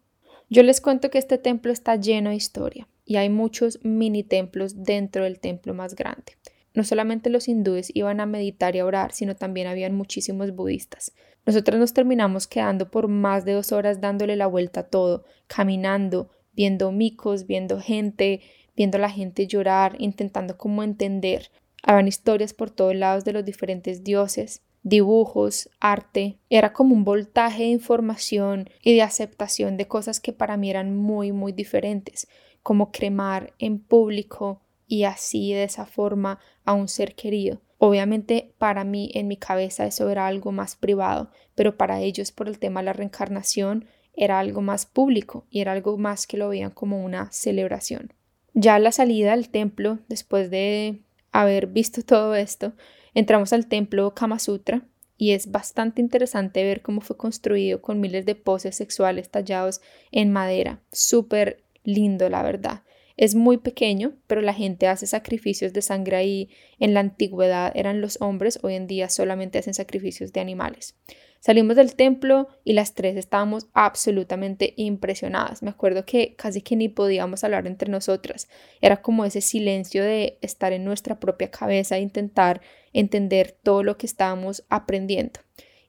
Yo 0.49 0.63
les 0.63 0.81
cuento 0.81 1.09
que 1.09 1.17
este 1.17 1.37
templo 1.37 1.71
está 1.71 1.95
lleno 1.95 2.29
de 2.29 2.35
historia 2.35 2.87
y 3.05 3.17
hay 3.17 3.29
muchos 3.29 3.79
mini 3.83 4.23
templos 4.23 4.83
dentro 4.83 5.23
del 5.23 5.39
templo 5.39 5.73
más 5.73 5.95
grande. 5.95 6.37
No 6.73 6.83
solamente 6.83 7.29
los 7.29 7.47
hindúes 7.47 7.91
iban 7.95 8.19
a 8.19 8.25
meditar 8.25 8.75
y 8.75 8.79
a 8.79 8.85
orar, 8.85 9.11
sino 9.11 9.35
también 9.35 9.67
habían 9.67 9.95
muchísimos 9.95 10.55
budistas. 10.55 11.13
Nosotros 11.45 11.79
nos 11.79 11.93
terminamos 11.93 12.47
quedando 12.47 12.91
por 12.91 13.07
más 13.07 13.45
de 13.45 13.53
dos 13.53 13.71
horas 13.71 14.01
dándole 14.01 14.35
la 14.35 14.47
vuelta 14.47 14.81
a 14.81 14.87
todo, 14.87 15.25
caminando, 15.47 16.29
viendo 16.53 16.91
micos, 16.91 17.47
viendo 17.47 17.79
gente, 17.79 18.41
viendo 18.79 18.97
a 18.97 19.01
la 19.01 19.09
gente 19.09 19.45
llorar, 19.45 19.97
intentando 19.99 20.57
como 20.57 20.83
entender. 20.83 21.51
Habían 21.83 22.07
historias 22.07 22.53
por 22.53 22.71
todos 22.71 22.95
lados 22.95 23.25
de 23.25 23.33
los 23.33 23.43
diferentes 23.43 24.05
dioses, 24.05 24.61
dibujos, 24.83 25.69
arte. 25.81 26.39
Era 26.49 26.71
como 26.71 26.95
un 26.95 27.03
voltaje 27.03 27.63
de 27.63 27.69
información 27.71 28.69
y 28.81 28.95
de 28.95 29.01
aceptación 29.01 29.75
de 29.75 29.89
cosas 29.89 30.21
que 30.21 30.31
para 30.31 30.55
mí 30.55 30.69
eran 30.69 30.95
muy, 30.95 31.33
muy 31.33 31.51
diferentes, 31.51 32.29
como 32.63 32.93
cremar 32.93 33.53
en 33.59 33.79
público 33.79 34.61
y 34.87 35.03
así 35.03 35.51
de 35.51 35.65
esa 35.65 35.85
forma 35.85 36.39
a 36.63 36.71
un 36.71 36.87
ser 36.87 37.15
querido. 37.15 37.59
Obviamente 37.79 38.53
para 38.59 38.85
mí 38.85 39.11
en 39.13 39.27
mi 39.27 39.35
cabeza 39.35 39.87
eso 39.87 40.09
era 40.09 40.25
algo 40.25 40.53
más 40.53 40.77
privado, 40.77 41.31
pero 41.53 41.75
para 41.75 41.99
ellos 41.99 42.31
por 42.31 42.47
el 42.47 42.59
tema 42.59 42.79
de 42.79 42.85
la 42.85 42.93
reencarnación 42.93 43.89
era 44.13 44.39
algo 44.39 44.61
más 44.61 44.85
público 44.85 45.47
y 45.49 45.59
era 45.59 45.73
algo 45.73 45.97
más 45.97 46.27
que 46.27 46.37
lo 46.37 46.47
veían 46.47 46.71
como 46.71 47.03
una 47.03 47.29
celebración. 47.33 48.13
Ya 48.53 48.75
a 48.75 48.79
la 48.79 48.91
salida 48.91 49.31
del 49.31 49.49
templo, 49.49 49.99
después 50.07 50.49
de 50.49 51.01
haber 51.31 51.67
visto 51.67 52.01
todo 52.01 52.35
esto, 52.35 52.73
entramos 53.13 53.53
al 53.53 53.67
templo 53.67 54.13
Kama 54.13 54.39
Sutra 54.39 54.83
y 55.17 55.31
es 55.31 55.51
bastante 55.51 56.01
interesante 56.01 56.63
ver 56.63 56.81
cómo 56.81 57.01
fue 57.01 57.17
construido 57.17 57.81
con 57.81 57.99
miles 57.99 58.25
de 58.25 58.35
poses 58.35 58.75
sexuales 58.75 59.29
tallados 59.29 59.81
en 60.11 60.31
madera. 60.31 60.81
Súper 60.91 61.61
lindo, 61.83 62.29
la 62.29 62.41
verdad. 62.41 62.83
Es 63.17 63.35
muy 63.35 63.57
pequeño, 63.57 64.13
pero 64.27 64.39
la 64.39 64.53
gente 64.53 64.87
hace 64.87 65.05
sacrificios 65.05 65.73
de 65.73 65.81
sangre 65.81 66.15
ahí. 66.15 66.49
En 66.79 66.93
la 66.93 67.01
antigüedad 67.01 67.73
eran 67.75 67.99
los 67.99 68.17
hombres, 68.21 68.59
hoy 68.63 68.75
en 68.75 68.87
día 68.87 69.09
solamente 69.09 69.59
hacen 69.59 69.73
sacrificios 69.73 70.31
de 70.31 70.39
animales. 70.39 70.95
Salimos 71.39 71.77
del 71.77 71.95
templo 71.95 72.49
y 72.65 72.73
las 72.73 72.93
tres 72.93 73.15
estábamos 73.15 73.67
absolutamente 73.73 74.73
impresionadas. 74.75 75.63
Me 75.63 75.69
acuerdo 75.69 76.05
que 76.05 76.35
casi 76.35 76.61
que 76.61 76.75
ni 76.75 76.89
podíamos 76.89 77.45
hablar 77.45 77.65
entre 77.65 77.89
nosotras. 77.89 78.49
Era 78.81 79.01
como 79.01 79.23
ese 79.23 79.39
silencio 79.39 80.03
de 80.03 80.37
estar 80.41 80.73
en 80.73 80.83
nuestra 80.83 81.19
propia 81.19 81.49
cabeza 81.49 81.97
e 81.97 82.01
intentar 82.01 82.59
entender 82.91 83.57
todo 83.63 83.83
lo 83.83 83.97
que 83.97 84.05
estábamos 84.05 84.65
aprendiendo. 84.69 85.39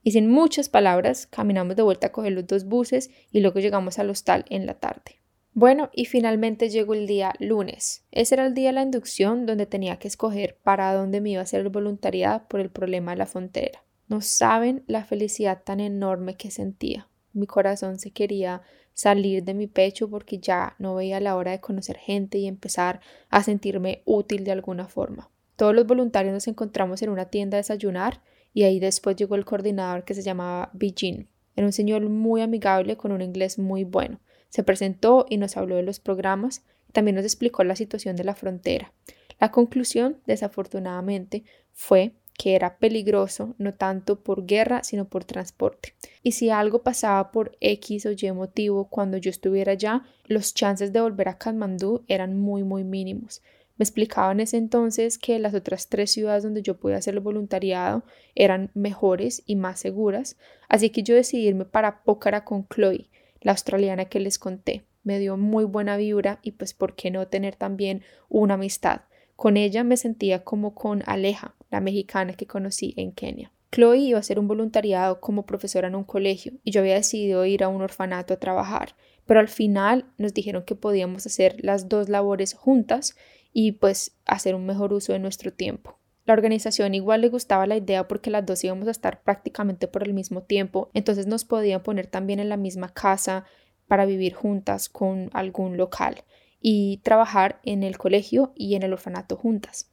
Y 0.03 0.11
sin 0.11 0.29
muchas 0.29 0.69
palabras, 0.69 1.27
caminamos 1.27 1.75
de 1.75 1.83
vuelta 1.83 2.07
a 2.07 2.11
coger 2.11 2.31
los 2.31 2.47
dos 2.47 2.63
buses 2.63 3.11
y 3.31 3.41
luego 3.41 3.59
llegamos 3.59 3.99
al 3.99 4.09
hostal 4.09 4.45
en 4.49 4.65
la 4.65 4.75
tarde. 4.75 5.19
Bueno, 5.53 5.89
y 5.93 6.05
finalmente 6.05 6.69
llegó 6.69 6.93
el 6.93 7.07
día 7.07 7.33
lunes. 7.39 8.05
Ese 8.11 8.35
era 8.35 8.45
el 8.45 8.53
día 8.53 8.69
de 8.69 8.73
la 8.73 8.83
inducción 8.83 9.45
donde 9.45 9.65
tenía 9.65 9.99
que 9.99 10.07
escoger 10.07 10.57
para 10.63 10.93
dónde 10.93 11.19
me 11.19 11.31
iba 11.31 11.41
a 11.41 11.43
hacer 11.43 11.59
el 11.59 11.69
voluntariado 11.69 12.47
por 12.47 12.61
el 12.61 12.69
problema 12.69 13.11
de 13.11 13.17
la 13.17 13.25
frontera. 13.25 13.83
No 14.11 14.19
saben 14.19 14.83
la 14.87 15.05
felicidad 15.05 15.63
tan 15.63 15.79
enorme 15.79 16.35
que 16.35 16.51
sentía. 16.51 17.07
Mi 17.31 17.47
corazón 17.47 17.97
se 17.97 18.11
quería 18.11 18.61
salir 18.93 19.45
de 19.45 19.53
mi 19.53 19.67
pecho 19.67 20.09
porque 20.09 20.37
ya 20.37 20.75
no 20.79 20.95
veía 20.95 21.21
la 21.21 21.37
hora 21.37 21.51
de 21.51 21.61
conocer 21.61 21.95
gente 21.95 22.37
y 22.37 22.45
empezar 22.45 22.99
a 23.29 23.41
sentirme 23.41 24.01
útil 24.03 24.43
de 24.43 24.51
alguna 24.51 24.89
forma. 24.89 25.29
Todos 25.55 25.73
los 25.73 25.87
voluntarios 25.87 26.33
nos 26.33 26.49
encontramos 26.49 27.01
en 27.01 27.09
una 27.09 27.27
tienda 27.27 27.55
a 27.55 27.61
desayunar 27.63 28.21
y 28.53 28.63
ahí 28.63 28.81
después 28.81 29.15
llegó 29.15 29.35
el 29.35 29.45
coordinador 29.45 30.03
que 30.03 30.13
se 30.13 30.23
llamaba 30.23 30.71
Bijin. 30.73 31.29
Era 31.55 31.65
un 31.65 31.71
señor 31.71 32.01
muy 32.09 32.41
amigable 32.41 32.97
con 32.97 33.13
un 33.13 33.21
inglés 33.21 33.59
muy 33.59 33.85
bueno. 33.85 34.19
Se 34.49 34.61
presentó 34.61 35.25
y 35.29 35.37
nos 35.37 35.55
habló 35.55 35.77
de 35.77 35.83
los 35.83 36.01
programas 36.01 36.65
y 36.89 36.91
también 36.91 37.15
nos 37.15 37.23
explicó 37.23 37.63
la 37.63 37.77
situación 37.77 38.17
de 38.17 38.25
la 38.25 38.35
frontera. 38.35 38.91
La 39.39 39.51
conclusión, 39.51 40.17
desafortunadamente, 40.25 41.45
fue 41.71 42.11
que 42.41 42.55
era 42.55 42.77
peligroso 42.77 43.53
no 43.59 43.75
tanto 43.75 44.23
por 44.23 44.47
guerra, 44.47 44.83
sino 44.83 45.05
por 45.05 45.25
transporte. 45.25 45.93
Y 46.23 46.31
si 46.31 46.49
algo 46.49 46.81
pasaba 46.81 47.31
por 47.31 47.55
X 47.61 48.07
o 48.07 48.13
Y 48.13 48.31
motivo 48.31 48.85
cuando 48.89 49.17
yo 49.17 49.29
estuviera 49.29 49.73
allá, 49.73 50.05
los 50.25 50.55
chances 50.55 50.91
de 50.91 51.01
volver 51.01 51.29
a 51.29 51.37
Kathmandú 51.37 52.03
eran 52.07 52.39
muy, 52.39 52.63
muy 52.63 52.83
mínimos. 52.83 53.43
Me 53.77 53.83
explicaban 53.83 54.39
en 54.39 54.45
ese 54.45 54.57
entonces 54.57 55.19
que 55.19 55.37
las 55.37 55.53
otras 55.53 55.87
tres 55.87 56.09
ciudades 56.09 56.41
donde 56.41 56.63
yo 56.63 56.79
podía 56.79 56.97
hacer 56.97 57.13
el 57.13 57.19
voluntariado 57.19 58.01
eran 58.33 58.71
mejores 58.73 59.43
y 59.45 59.55
más 59.55 59.79
seguras, 59.79 60.35
así 60.67 60.89
que 60.89 61.03
yo 61.03 61.13
decidí 61.13 61.45
irme 61.47 61.65
para 61.65 62.01
Pokhara 62.01 62.43
con 62.43 62.67
Chloe, 62.67 63.11
la 63.41 63.51
australiana 63.51 64.05
que 64.05 64.19
les 64.19 64.39
conté. 64.39 64.83
Me 65.03 65.19
dio 65.19 65.37
muy 65.37 65.65
buena 65.65 65.95
vibra 65.95 66.39
y 66.41 66.53
pues 66.53 66.73
por 66.73 66.95
qué 66.95 67.11
no 67.11 67.27
tener 67.27 67.55
también 67.55 68.01
una 68.29 68.55
amistad. 68.55 69.01
Con 69.35 69.57
ella 69.57 69.83
me 69.83 69.95
sentía 69.95 70.43
como 70.43 70.73
con 70.73 71.03
Aleja, 71.05 71.53
la 71.71 71.81
mexicana 71.81 72.33
que 72.33 72.45
conocí 72.45 72.93
en 72.97 73.13
Kenia. 73.13 73.51
Chloe 73.71 73.97
iba 73.97 74.17
a 74.17 74.19
hacer 74.19 74.37
un 74.37 74.47
voluntariado 74.47 75.21
como 75.21 75.45
profesora 75.45 75.87
en 75.87 75.95
un 75.95 76.03
colegio 76.03 76.53
y 76.63 76.71
yo 76.71 76.81
había 76.81 76.95
decidido 76.95 77.45
ir 77.45 77.63
a 77.63 77.69
un 77.69 77.81
orfanato 77.81 78.33
a 78.33 78.39
trabajar, 78.39 78.95
pero 79.25 79.39
al 79.39 79.47
final 79.47 80.05
nos 80.17 80.33
dijeron 80.33 80.63
que 80.65 80.75
podíamos 80.75 81.25
hacer 81.25 81.55
las 81.63 81.87
dos 81.87 82.09
labores 82.09 82.53
juntas 82.53 83.15
y 83.53 83.71
pues 83.73 84.17
hacer 84.25 84.55
un 84.55 84.65
mejor 84.65 84.91
uso 84.91 85.13
de 85.13 85.19
nuestro 85.19 85.53
tiempo. 85.53 85.97
La 86.25 86.33
organización 86.33 86.93
igual 86.93 87.21
le 87.21 87.29
gustaba 87.29 87.65
la 87.65 87.77
idea 87.77 88.07
porque 88.07 88.29
las 88.29 88.45
dos 88.45 88.63
íbamos 88.63 88.87
a 88.87 88.91
estar 88.91 89.23
prácticamente 89.23 89.87
por 89.87 90.03
el 90.03 90.13
mismo 90.13 90.43
tiempo, 90.43 90.89
entonces 90.93 91.25
nos 91.25 91.45
podían 91.45 91.81
poner 91.81 92.07
también 92.07 92.39
en 92.39 92.49
la 92.49 92.57
misma 92.57 92.89
casa 92.89 93.45
para 93.87 94.05
vivir 94.05 94.33
juntas 94.33 94.89
con 94.89 95.29
algún 95.33 95.77
local 95.77 96.23
y 96.59 96.97
trabajar 97.03 97.59
en 97.63 97.83
el 97.83 97.97
colegio 97.97 98.51
y 98.55 98.75
en 98.75 98.83
el 98.83 98.93
orfanato 98.93 99.35
juntas. 99.35 99.91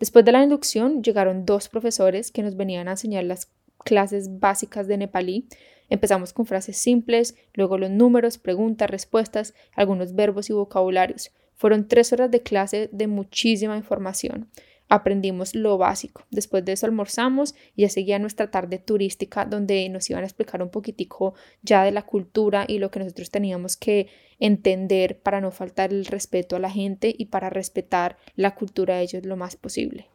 Después 0.00 0.24
de 0.24 0.32
la 0.32 0.42
inducción 0.42 1.02
llegaron 1.02 1.44
dos 1.44 1.68
profesores 1.68 2.32
que 2.32 2.42
nos 2.42 2.56
venían 2.56 2.88
a 2.88 2.92
enseñar 2.92 3.24
las 3.24 3.52
clases 3.84 4.40
básicas 4.40 4.88
de 4.88 4.96
nepalí. 4.96 5.46
Empezamos 5.90 6.32
con 6.32 6.46
frases 6.46 6.78
simples, 6.78 7.36
luego 7.54 7.78
los 7.78 7.90
números, 7.90 8.38
preguntas, 8.38 8.90
respuestas, 8.90 9.54
algunos 9.74 10.14
verbos 10.14 10.48
y 10.48 10.54
vocabularios. 10.54 11.30
Fueron 11.54 11.86
tres 11.86 12.12
horas 12.14 12.30
de 12.30 12.40
clase 12.40 12.88
de 12.92 13.06
muchísima 13.06 13.76
información 13.76 14.48
aprendimos 14.90 15.54
lo 15.54 15.78
básico. 15.78 16.26
Después 16.30 16.64
de 16.64 16.72
eso 16.72 16.84
almorzamos 16.84 17.54
y 17.74 17.82
ya 17.82 17.88
seguía 17.88 18.18
nuestra 18.18 18.50
tarde 18.50 18.78
turística 18.78 19.46
donde 19.46 19.88
nos 19.88 20.10
iban 20.10 20.24
a 20.24 20.26
explicar 20.26 20.62
un 20.62 20.68
poquitico 20.68 21.34
ya 21.62 21.84
de 21.84 21.92
la 21.92 22.02
cultura 22.02 22.64
y 22.68 22.78
lo 22.78 22.90
que 22.90 22.98
nosotros 22.98 23.30
teníamos 23.30 23.76
que 23.76 24.08
entender 24.40 25.20
para 25.20 25.40
no 25.40 25.52
faltar 25.52 25.92
el 25.92 26.04
respeto 26.04 26.56
a 26.56 26.58
la 26.58 26.70
gente 26.70 27.14
y 27.16 27.26
para 27.26 27.50
respetar 27.50 28.18
la 28.34 28.54
cultura 28.54 28.96
de 28.96 29.02
ellos 29.02 29.24
lo 29.24 29.36
más 29.36 29.56
posible. 29.56 30.08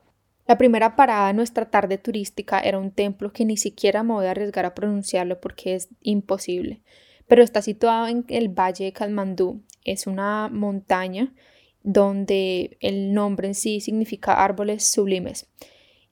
La 0.45 0.57
primera 0.57 0.95
parada 0.95 1.27
de 1.27 1.33
nuestra 1.33 1.71
tarde 1.71 1.97
turística 1.97 2.59
era 2.59 2.77
un 2.77 2.91
templo 2.91 3.31
que 3.31 3.45
ni 3.45 3.57
siquiera 3.57 4.03
me 4.03 4.13
voy 4.13 4.25
a 4.27 4.31
arriesgar 4.31 4.65
a 4.65 4.75
pronunciarlo 4.75 5.39
porque 5.39 5.73
es 5.73 5.89
imposible, 6.01 6.81
pero 7.27 7.41
está 7.43 7.61
situado 7.61 8.07
en 8.07 8.25
el 8.27 8.49
valle 8.49 8.85
de 8.85 8.93
Kalmandú. 8.93 9.63
Es 9.83 10.05
una 10.05 10.49
montaña 10.51 11.33
donde 11.85 12.77
el 12.81 13.13
nombre 13.13 13.47
en 13.47 13.55
sí 13.55 13.79
significa 13.79 14.43
árboles 14.43 14.91
sublimes. 14.91 15.47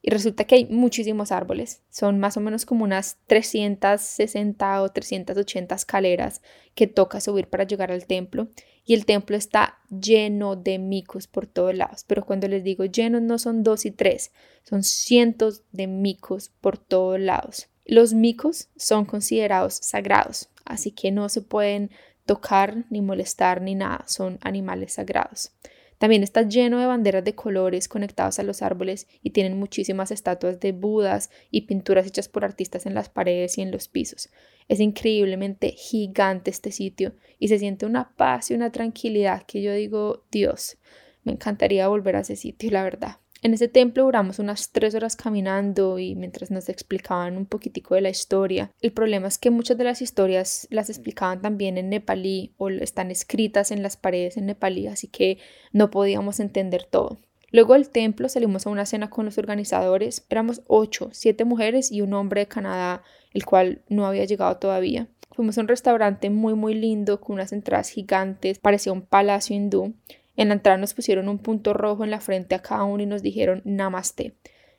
Y 0.00 0.10
resulta 0.10 0.44
que 0.44 0.54
hay 0.54 0.66
muchísimos 0.66 1.32
árboles, 1.32 1.82
son 1.90 2.20
más 2.20 2.36
o 2.36 2.40
menos 2.40 2.64
como 2.64 2.84
unas 2.84 3.16
360 3.26 4.82
o 4.82 4.88
380 4.90 5.74
escaleras 5.74 6.42
que 6.74 6.86
toca 6.86 7.20
subir 7.20 7.48
para 7.48 7.64
llegar 7.64 7.90
al 7.90 8.06
templo. 8.06 8.48
Y 8.84 8.94
el 8.94 9.06
templo 9.06 9.34
está 9.34 9.78
lleno 9.88 10.56
de 10.56 10.78
micos 10.78 11.26
por 11.26 11.46
todos 11.46 11.74
lados. 11.74 12.04
Pero 12.06 12.24
cuando 12.26 12.48
les 12.48 12.62
digo 12.62 12.84
llenos 12.84 13.22
no 13.22 13.38
son 13.38 13.62
dos 13.62 13.86
y 13.86 13.90
tres, 13.90 14.30
son 14.62 14.82
cientos 14.82 15.62
de 15.72 15.86
micos 15.86 16.50
por 16.60 16.76
todos 16.76 17.18
lados. 17.18 17.68
Los 17.86 18.12
micos 18.12 18.68
son 18.76 19.06
considerados 19.06 19.74
sagrados, 19.74 20.50
así 20.66 20.90
que 20.90 21.12
no 21.12 21.30
se 21.30 21.40
pueden 21.40 21.90
tocar, 22.26 22.84
ni 22.90 23.02
molestar, 23.02 23.60
ni 23.60 23.74
nada, 23.74 24.04
son 24.06 24.38
animales 24.42 24.94
sagrados. 24.94 25.52
También 25.98 26.22
está 26.22 26.42
lleno 26.42 26.80
de 26.80 26.86
banderas 26.86 27.24
de 27.24 27.34
colores 27.34 27.88
conectados 27.88 28.38
a 28.38 28.42
los 28.42 28.62
árboles 28.62 29.06
y 29.22 29.30
tienen 29.30 29.58
muchísimas 29.58 30.10
estatuas 30.10 30.60
de 30.60 30.72
budas 30.72 31.30
y 31.50 31.62
pinturas 31.62 32.06
hechas 32.06 32.28
por 32.28 32.44
artistas 32.44 32.86
en 32.86 32.94
las 32.94 33.08
paredes 33.08 33.58
y 33.58 33.62
en 33.62 33.70
los 33.70 33.88
pisos. 33.88 34.28
Es 34.68 34.80
increíblemente 34.80 35.70
gigante 35.70 36.50
este 36.50 36.72
sitio 36.72 37.14
y 37.38 37.48
se 37.48 37.58
siente 37.58 37.86
una 37.86 38.14
paz 38.16 38.50
y 38.50 38.54
una 38.54 38.72
tranquilidad 38.72 39.44
que 39.46 39.62
yo 39.62 39.72
digo, 39.72 40.24
Dios, 40.30 40.78
me 41.22 41.32
encantaría 41.32 41.88
volver 41.88 42.16
a 42.16 42.20
ese 42.20 42.36
sitio, 42.36 42.70
la 42.70 42.82
verdad. 42.82 43.16
En 43.44 43.52
ese 43.52 43.68
templo 43.68 44.04
duramos 44.04 44.38
unas 44.38 44.70
tres 44.70 44.94
horas 44.94 45.16
caminando 45.16 45.98
y 45.98 46.14
mientras 46.14 46.50
nos 46.50 46.70
explicaban 46.70 47.36
un 47.36 47.44
poquitico 47.44 47.94
de 47.94 48.00
la 48.00 48.08
historia. 48.08 48.70
El 48.80 48.92
problema 48.92 49.28
es 49.28 49.36
que 49.36 49.50
muchas 49.50 49.76
de 49.76 49.84
las 49.84 50.00
historias 50.00 50.66
las 50.70 50.88
explicaban 50.88 51.42
también 51.42 51.76
en 51.76 51.90
nepalí 51.90 52.54
o 52.56 52.70
están 52.70 53.10
escritas 53.10 53.70
en 53.70 53.82
las 53.82 53.98
paredes 53.98 54.38
en 54.38 54.46
nepalí, 54.46 54.86
así 54.86 55.08
que 55.08 55.36
no 55.72 55.90
podíamos 55.90 56.40
entender 56.40 56.84
todo. 56.84 57.18
Luego 57.52 57.74
del 57.74 57.90
templo 57.90 58.30
salimos 58.30 58.66
a 58.66 58.70
una 58.70 58.86
cena 58.86 59.10
con 59.10 59.26
los 59.26 59.36
organizadores. 59.36 60.24
Éramos 60.30 60.62
ocho, 60.66 61.10
siete 61.12 61.44
mujeres 61.44 61.92
y 61.92 62.00
un 62.00 62.14
hombre 62.14 62.40
de 62.40 62.48
Canadá, 62.48 63.02
el 63.34 63.44
cual 63.44 63.82
no 63.90 64.06
había 64.06 64.24
llegado 64.24 64.56
todavía. 64.56 65.08
Fuimos 65.32 65.58
a 65.58 65.60
un 65.60 65.68
restaurante 65.68 66.30
muy 66.30 66.54
muy 66.54 66.72
lindo 66.72 67.20
con 67.20 67.34
unas 67.34 67.52
entradas 67.52 67.90
gigantes, 67.90 68.58
parecía 68.58 68.94
un 68.94 69.02
palacio 69.02 69.54
hindú. 69.54 69.92
En 70.36 70.48
la 70.48 70.54
entrada 70.54 70.78
nos 70.78 70.94
pusieron 70.94 71.28
un 71.28 71.38
punto 71.38 71.72
rojo 71.74 72.04
en 72.04 72.10
la 72.10 72.20
frente 72.20 72.54
a 72.54 72.62
cada 72.62 72.84
uno 72.84 73.02
y 73.02 73.06
nos 73.06 73.22
dijeron 73.22 73.62
Namaste. 73.64 74.34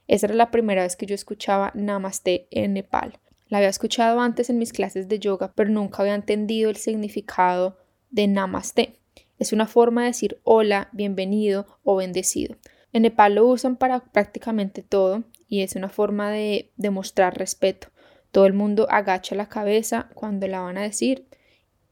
Esa 0.08 0.28
era 0.28 0.36
la 0.36 0.52
primera 0.52 0.84
vez 0.84 0.96
que 0.96 1.06
yo 1.06 1.16
escuchaba 1.16 1.72
Namaste 1.74 2.48
en 2.52 2.74
Nepal. 2.74 3.20
La 3.48 3.60
había 3.60 3.70
escuchado 3.70 4.20
antes 4.20 4.50
en 4.50 4.58
mis 4.58 4.74
clases 4.74 5.08
de 5.08 5.20
yoga, 5.20 5.54
pero 5.56 5.70
nunca 5.70 6.02
había 6.02 6.16
entendido 6.16 6.70
el 6.70 6.76
significado 6.76 7.78
de 8.10 8.28
Namaste. 8.28 9.00
Es 9.40 9.54
una 9.54 9.68
forma 9.68 10.02
de 10.02 10.08
decir 10.08 10.40
hola, 10.44 10.90
bienvenido 10.92 11.66
o 11.84 11.96
bendecido. 11.96 12.56
En 12.94 13.04
Nepal 13.04 13.36
lo 13.36 13.46
usan 13.46 13.76
para 13.76 14.00
prácticamente 14.00 14.82
todo 14.82 15.24
y 15.48 15.62
es 15.62 15.76
una 15.76 15.90
forma 15.90 16.32
de 16.32 16.72
demostrar 16.78 17.38
respeto. 17.38 17.90
Todo 18.32 18.46
el 18.46 18.54
mundo 18.54 18.88
agacha 18.90 19.36
la 19.36 19.48
cabeza 19.48 20.10
cuando 20.14 20.48
la 20.48 20.62
van 20.62 20.78
a 20.78 20.84
decir, 20.84 21.28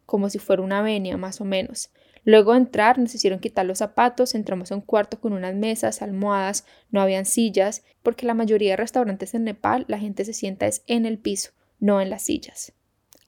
como 0.06 0.30
si 0.30 0.40
fuera 0.40 0.62
una 0.62 0.82
venia 0.82 1.18
más 1.18 1.42
o 1.42 1.46
menos. 1.46 1.92
Luego 2.26 2.54
de 2.54 2.60
entrar 2.60 2.98
nos 3.00 3.14
hicieron 3.14 3.40
quitar 3.40 3.66
los 3.66 3.80
zapatos, 3.80 4.34
entramos 4.34 4.72
a 4.72 4.76
un 4.76 4.82
cuarto 4.82 5.20
con 5.20 5.34
unas 5.34 5.56
mesas, 5.56 6.02
almohadas, 6.02 6.66
no 6.90 7.02
habían 7.02 7.26
sillas, 7.26 7.84
porque 8.02 8.26
la 8.26 8.34
mayoría 8.34 8.72
de 8.72 8.78
restaurantes 8.78 9.34
en 9.34 9.44
Nepal 9.44 9.86
la 9.88 10.00
gente 10.00 10.24
se 10.24 10.34
sienta 10.34 10.68
es 10.68 10.84
en 10.88 11.06
el 11.06 11.20
piso, 11.20 11.52
no 11.80 12.00
en 12.00 12.10
las 12.10 12.24
sillas. 12.24 12.74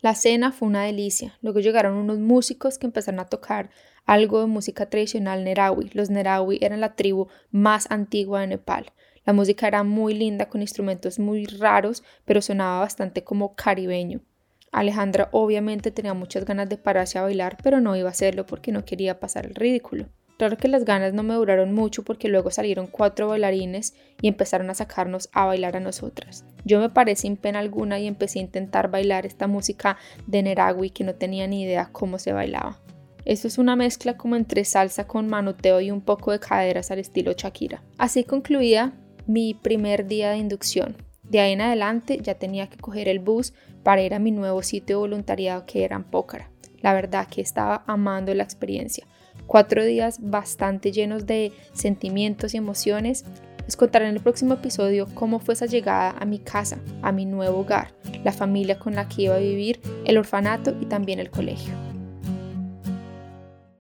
La 0.01 0.13
cena 0.13 0.51
fue 0.51 0.67
una 0.67 0.83
delicia. 0.83 1.37
Luego 1.41 1.59
llegaron 1.59 1.95
unos 1.95 2.19
músicos 2.19 2.77
que 2.77 2.85
empezaron 2.85 3.19
a 3.19 3.25
tocar 3.25 3.71
algo 4.05 4.39
de 4.39 4.45
música 4.45 4.87
tradicional 4.87 5.43
nerawi. 5.43 5.89
Los 5.93 6.09
nerawi 6.09 6.59
eran 6.61 6.79
la 6.79 6.95
tribu 6.95 7.27
más 7.49 7.89
antigua 7.89 8.41
de 8.41 8.47
Nepal. 8.47 8.93
La 9.25 9.33
música 9.33 9.67
era 9.67 9.83
muy 9.83 10.13
linda 10.13 10.47
con 10.47 10.61
instrumentos 10.61 11.17
muy 11.17 11.45
raros, 11.45 12.03
pero 12.23 12.41
sonaba 12.41 12.81
bastante 12.81 13.23
como 13.23 13.55
caribeño. 13.55 14.21
Alejandra 14.71 15.29
obviamente 15.31 15.91
tenía 15.91 16.13
muchas 16.13 16.45
ganas 16.45 16.69
de 16.69 16.77
pararse 16.77 17.17
a 17.17 17.23
bailar, 17.23 17.57
pero 17.63 17.79
no 17.79 17.95
iba 17.95 18.09
a 18.09 18.11
hacerlo 18.11 18.45
porque 18.45 18.71
no 18.71 18.85
quería 18.85 19.19
pasar 19.19 19.45
el 19.45 19.55
ridículo. 19.55 20.07
Claro 20.37 20.57
que 20.57 20.67
las 20.67 20.83
ganas 20.83 21.13
no 21.13 21.23
me 21.23 21.33
duraron 21.33 21.73
mucho 21.73 22.03
porque 22.03 22.27
luego 22.27 22.51
salieron 22.51 22.87
cuatro 22.87 23.29
bailarines 23.29 23.95
y 24.21 24.27
empezaron 24.27 24.69
a 24.69 24.73
sacarnos 24.73 25.29
a 25.31 25.45
bailar 25.45 25.77
a 25.77 25.79
nosotras. 25.79 26.43
Yo 26.65 26.79
me 26.81 26.89
paré 26.89 27.15
sin 27.15 27.37
pena 27.37 27.59
alguna 27.59 27.99
y 27.99 28.07
empecé 28.07 28.39
a 28.39 28.43
intentar 28.43 28.91
bailar 28.91 29.25
esta 29.25 29.47
música 29.47 29.97
de 30.27 30.43
Neragui 30.43 30.89
que 30.89 31.05
no 31.05 31.15
tenía 31.15 31.47
ni 31.47 31.63
idea 31.63 31.89
cómo 31.93 32.19
se 32.19 32.33
bailaba. 32.33 32.81
Esto 33.23 33.47
es 33.47 33.57
una 33.57 33.77
mezcla 33.77 34.17
como 34.17 34.35
entre 34.35 34.65
salsa 34.65 35.07
con 35.07 35.27
manoteo 35.27 35.79
y 35.79 35.89
un 35.89 36.01
poco 36.01 36.31
de 36.31 36.39
caderas 36.39 36.91
al 36.91 36.99
estilo 36.99 37.31
Shakira. 37.31 37.81
Así 37.97 38.25
concluía 38.25 38.93
mi 39.25 39.53
primer 39.53 40.05
día 40.05 40.31
de 40.31 40.37
inducción. 40.37 40.97
De 41.23 41.39
ahí 41.39 41.53
en 41.53 41.61
adelante 41.61 42.19
ya 42.21 42.35
tenía 42.35 42.67
que 42.67 42.77
coger 42.77 43.07
el 43.07 43.19
bus 43.19 43.53
para 43.85 44.01
ir 44.01 44.15
a 44.15 44.19
mi 44.19 44.31
nuevo 44.31 44.63
sitio 44.63 44.95
de 44.95 45.01
voluntariado 45.01 45.67
que 45.67 45.83
era 45.83 45.95
en 45.95 46.03
Pócara. 46.03 46.49
La 46.81 46.91
verdad 46.91 47.27
que 47.27 47.39
estaba 47.39 47.83
amando 47.85 48.33
la 48.33 48.41
experiencia. 48.41 49.05
Cuatro 49.45 49.85
días 49.85 50.17
bastante 50.19 50.91
llenos 50.91 51.27
de 51.27 51.51
sentimientos 51.71 52.55
y 52.55 52.57
emociones. 52.57 53.25
Les 53.63 53.77
contaré 53.77 54.09
en 54.09 54.15
el 54.15 54.23
próximo 54.23 54.55
episodio 54.55 55.07
cómo 55.13 55.39
fue 55.39 55.53
esa 55.53 55.67
llegada 55.67 56.15
a 56.19 56.25
mi 56.25 56.39
casa, 56.39 56.79
a 57.03 57.11
mi 57.11 57.27
nuevo 57.27 57.59
hogar, 57.59 57.93
la 58.23 58.31
familia 58.31 58.79
con 58.79 58.95
la 58.95 59.07
que 59.07 59.23
iba 59.23 59.35
a 59.35 59.39
vivir, 59.39 59.79
el 60.05 60.17
orfanato 60.17 60.75
y 60.81 60.87
también 60.87 61.19
el 61.19 61.29
colegio. 61.29 61.94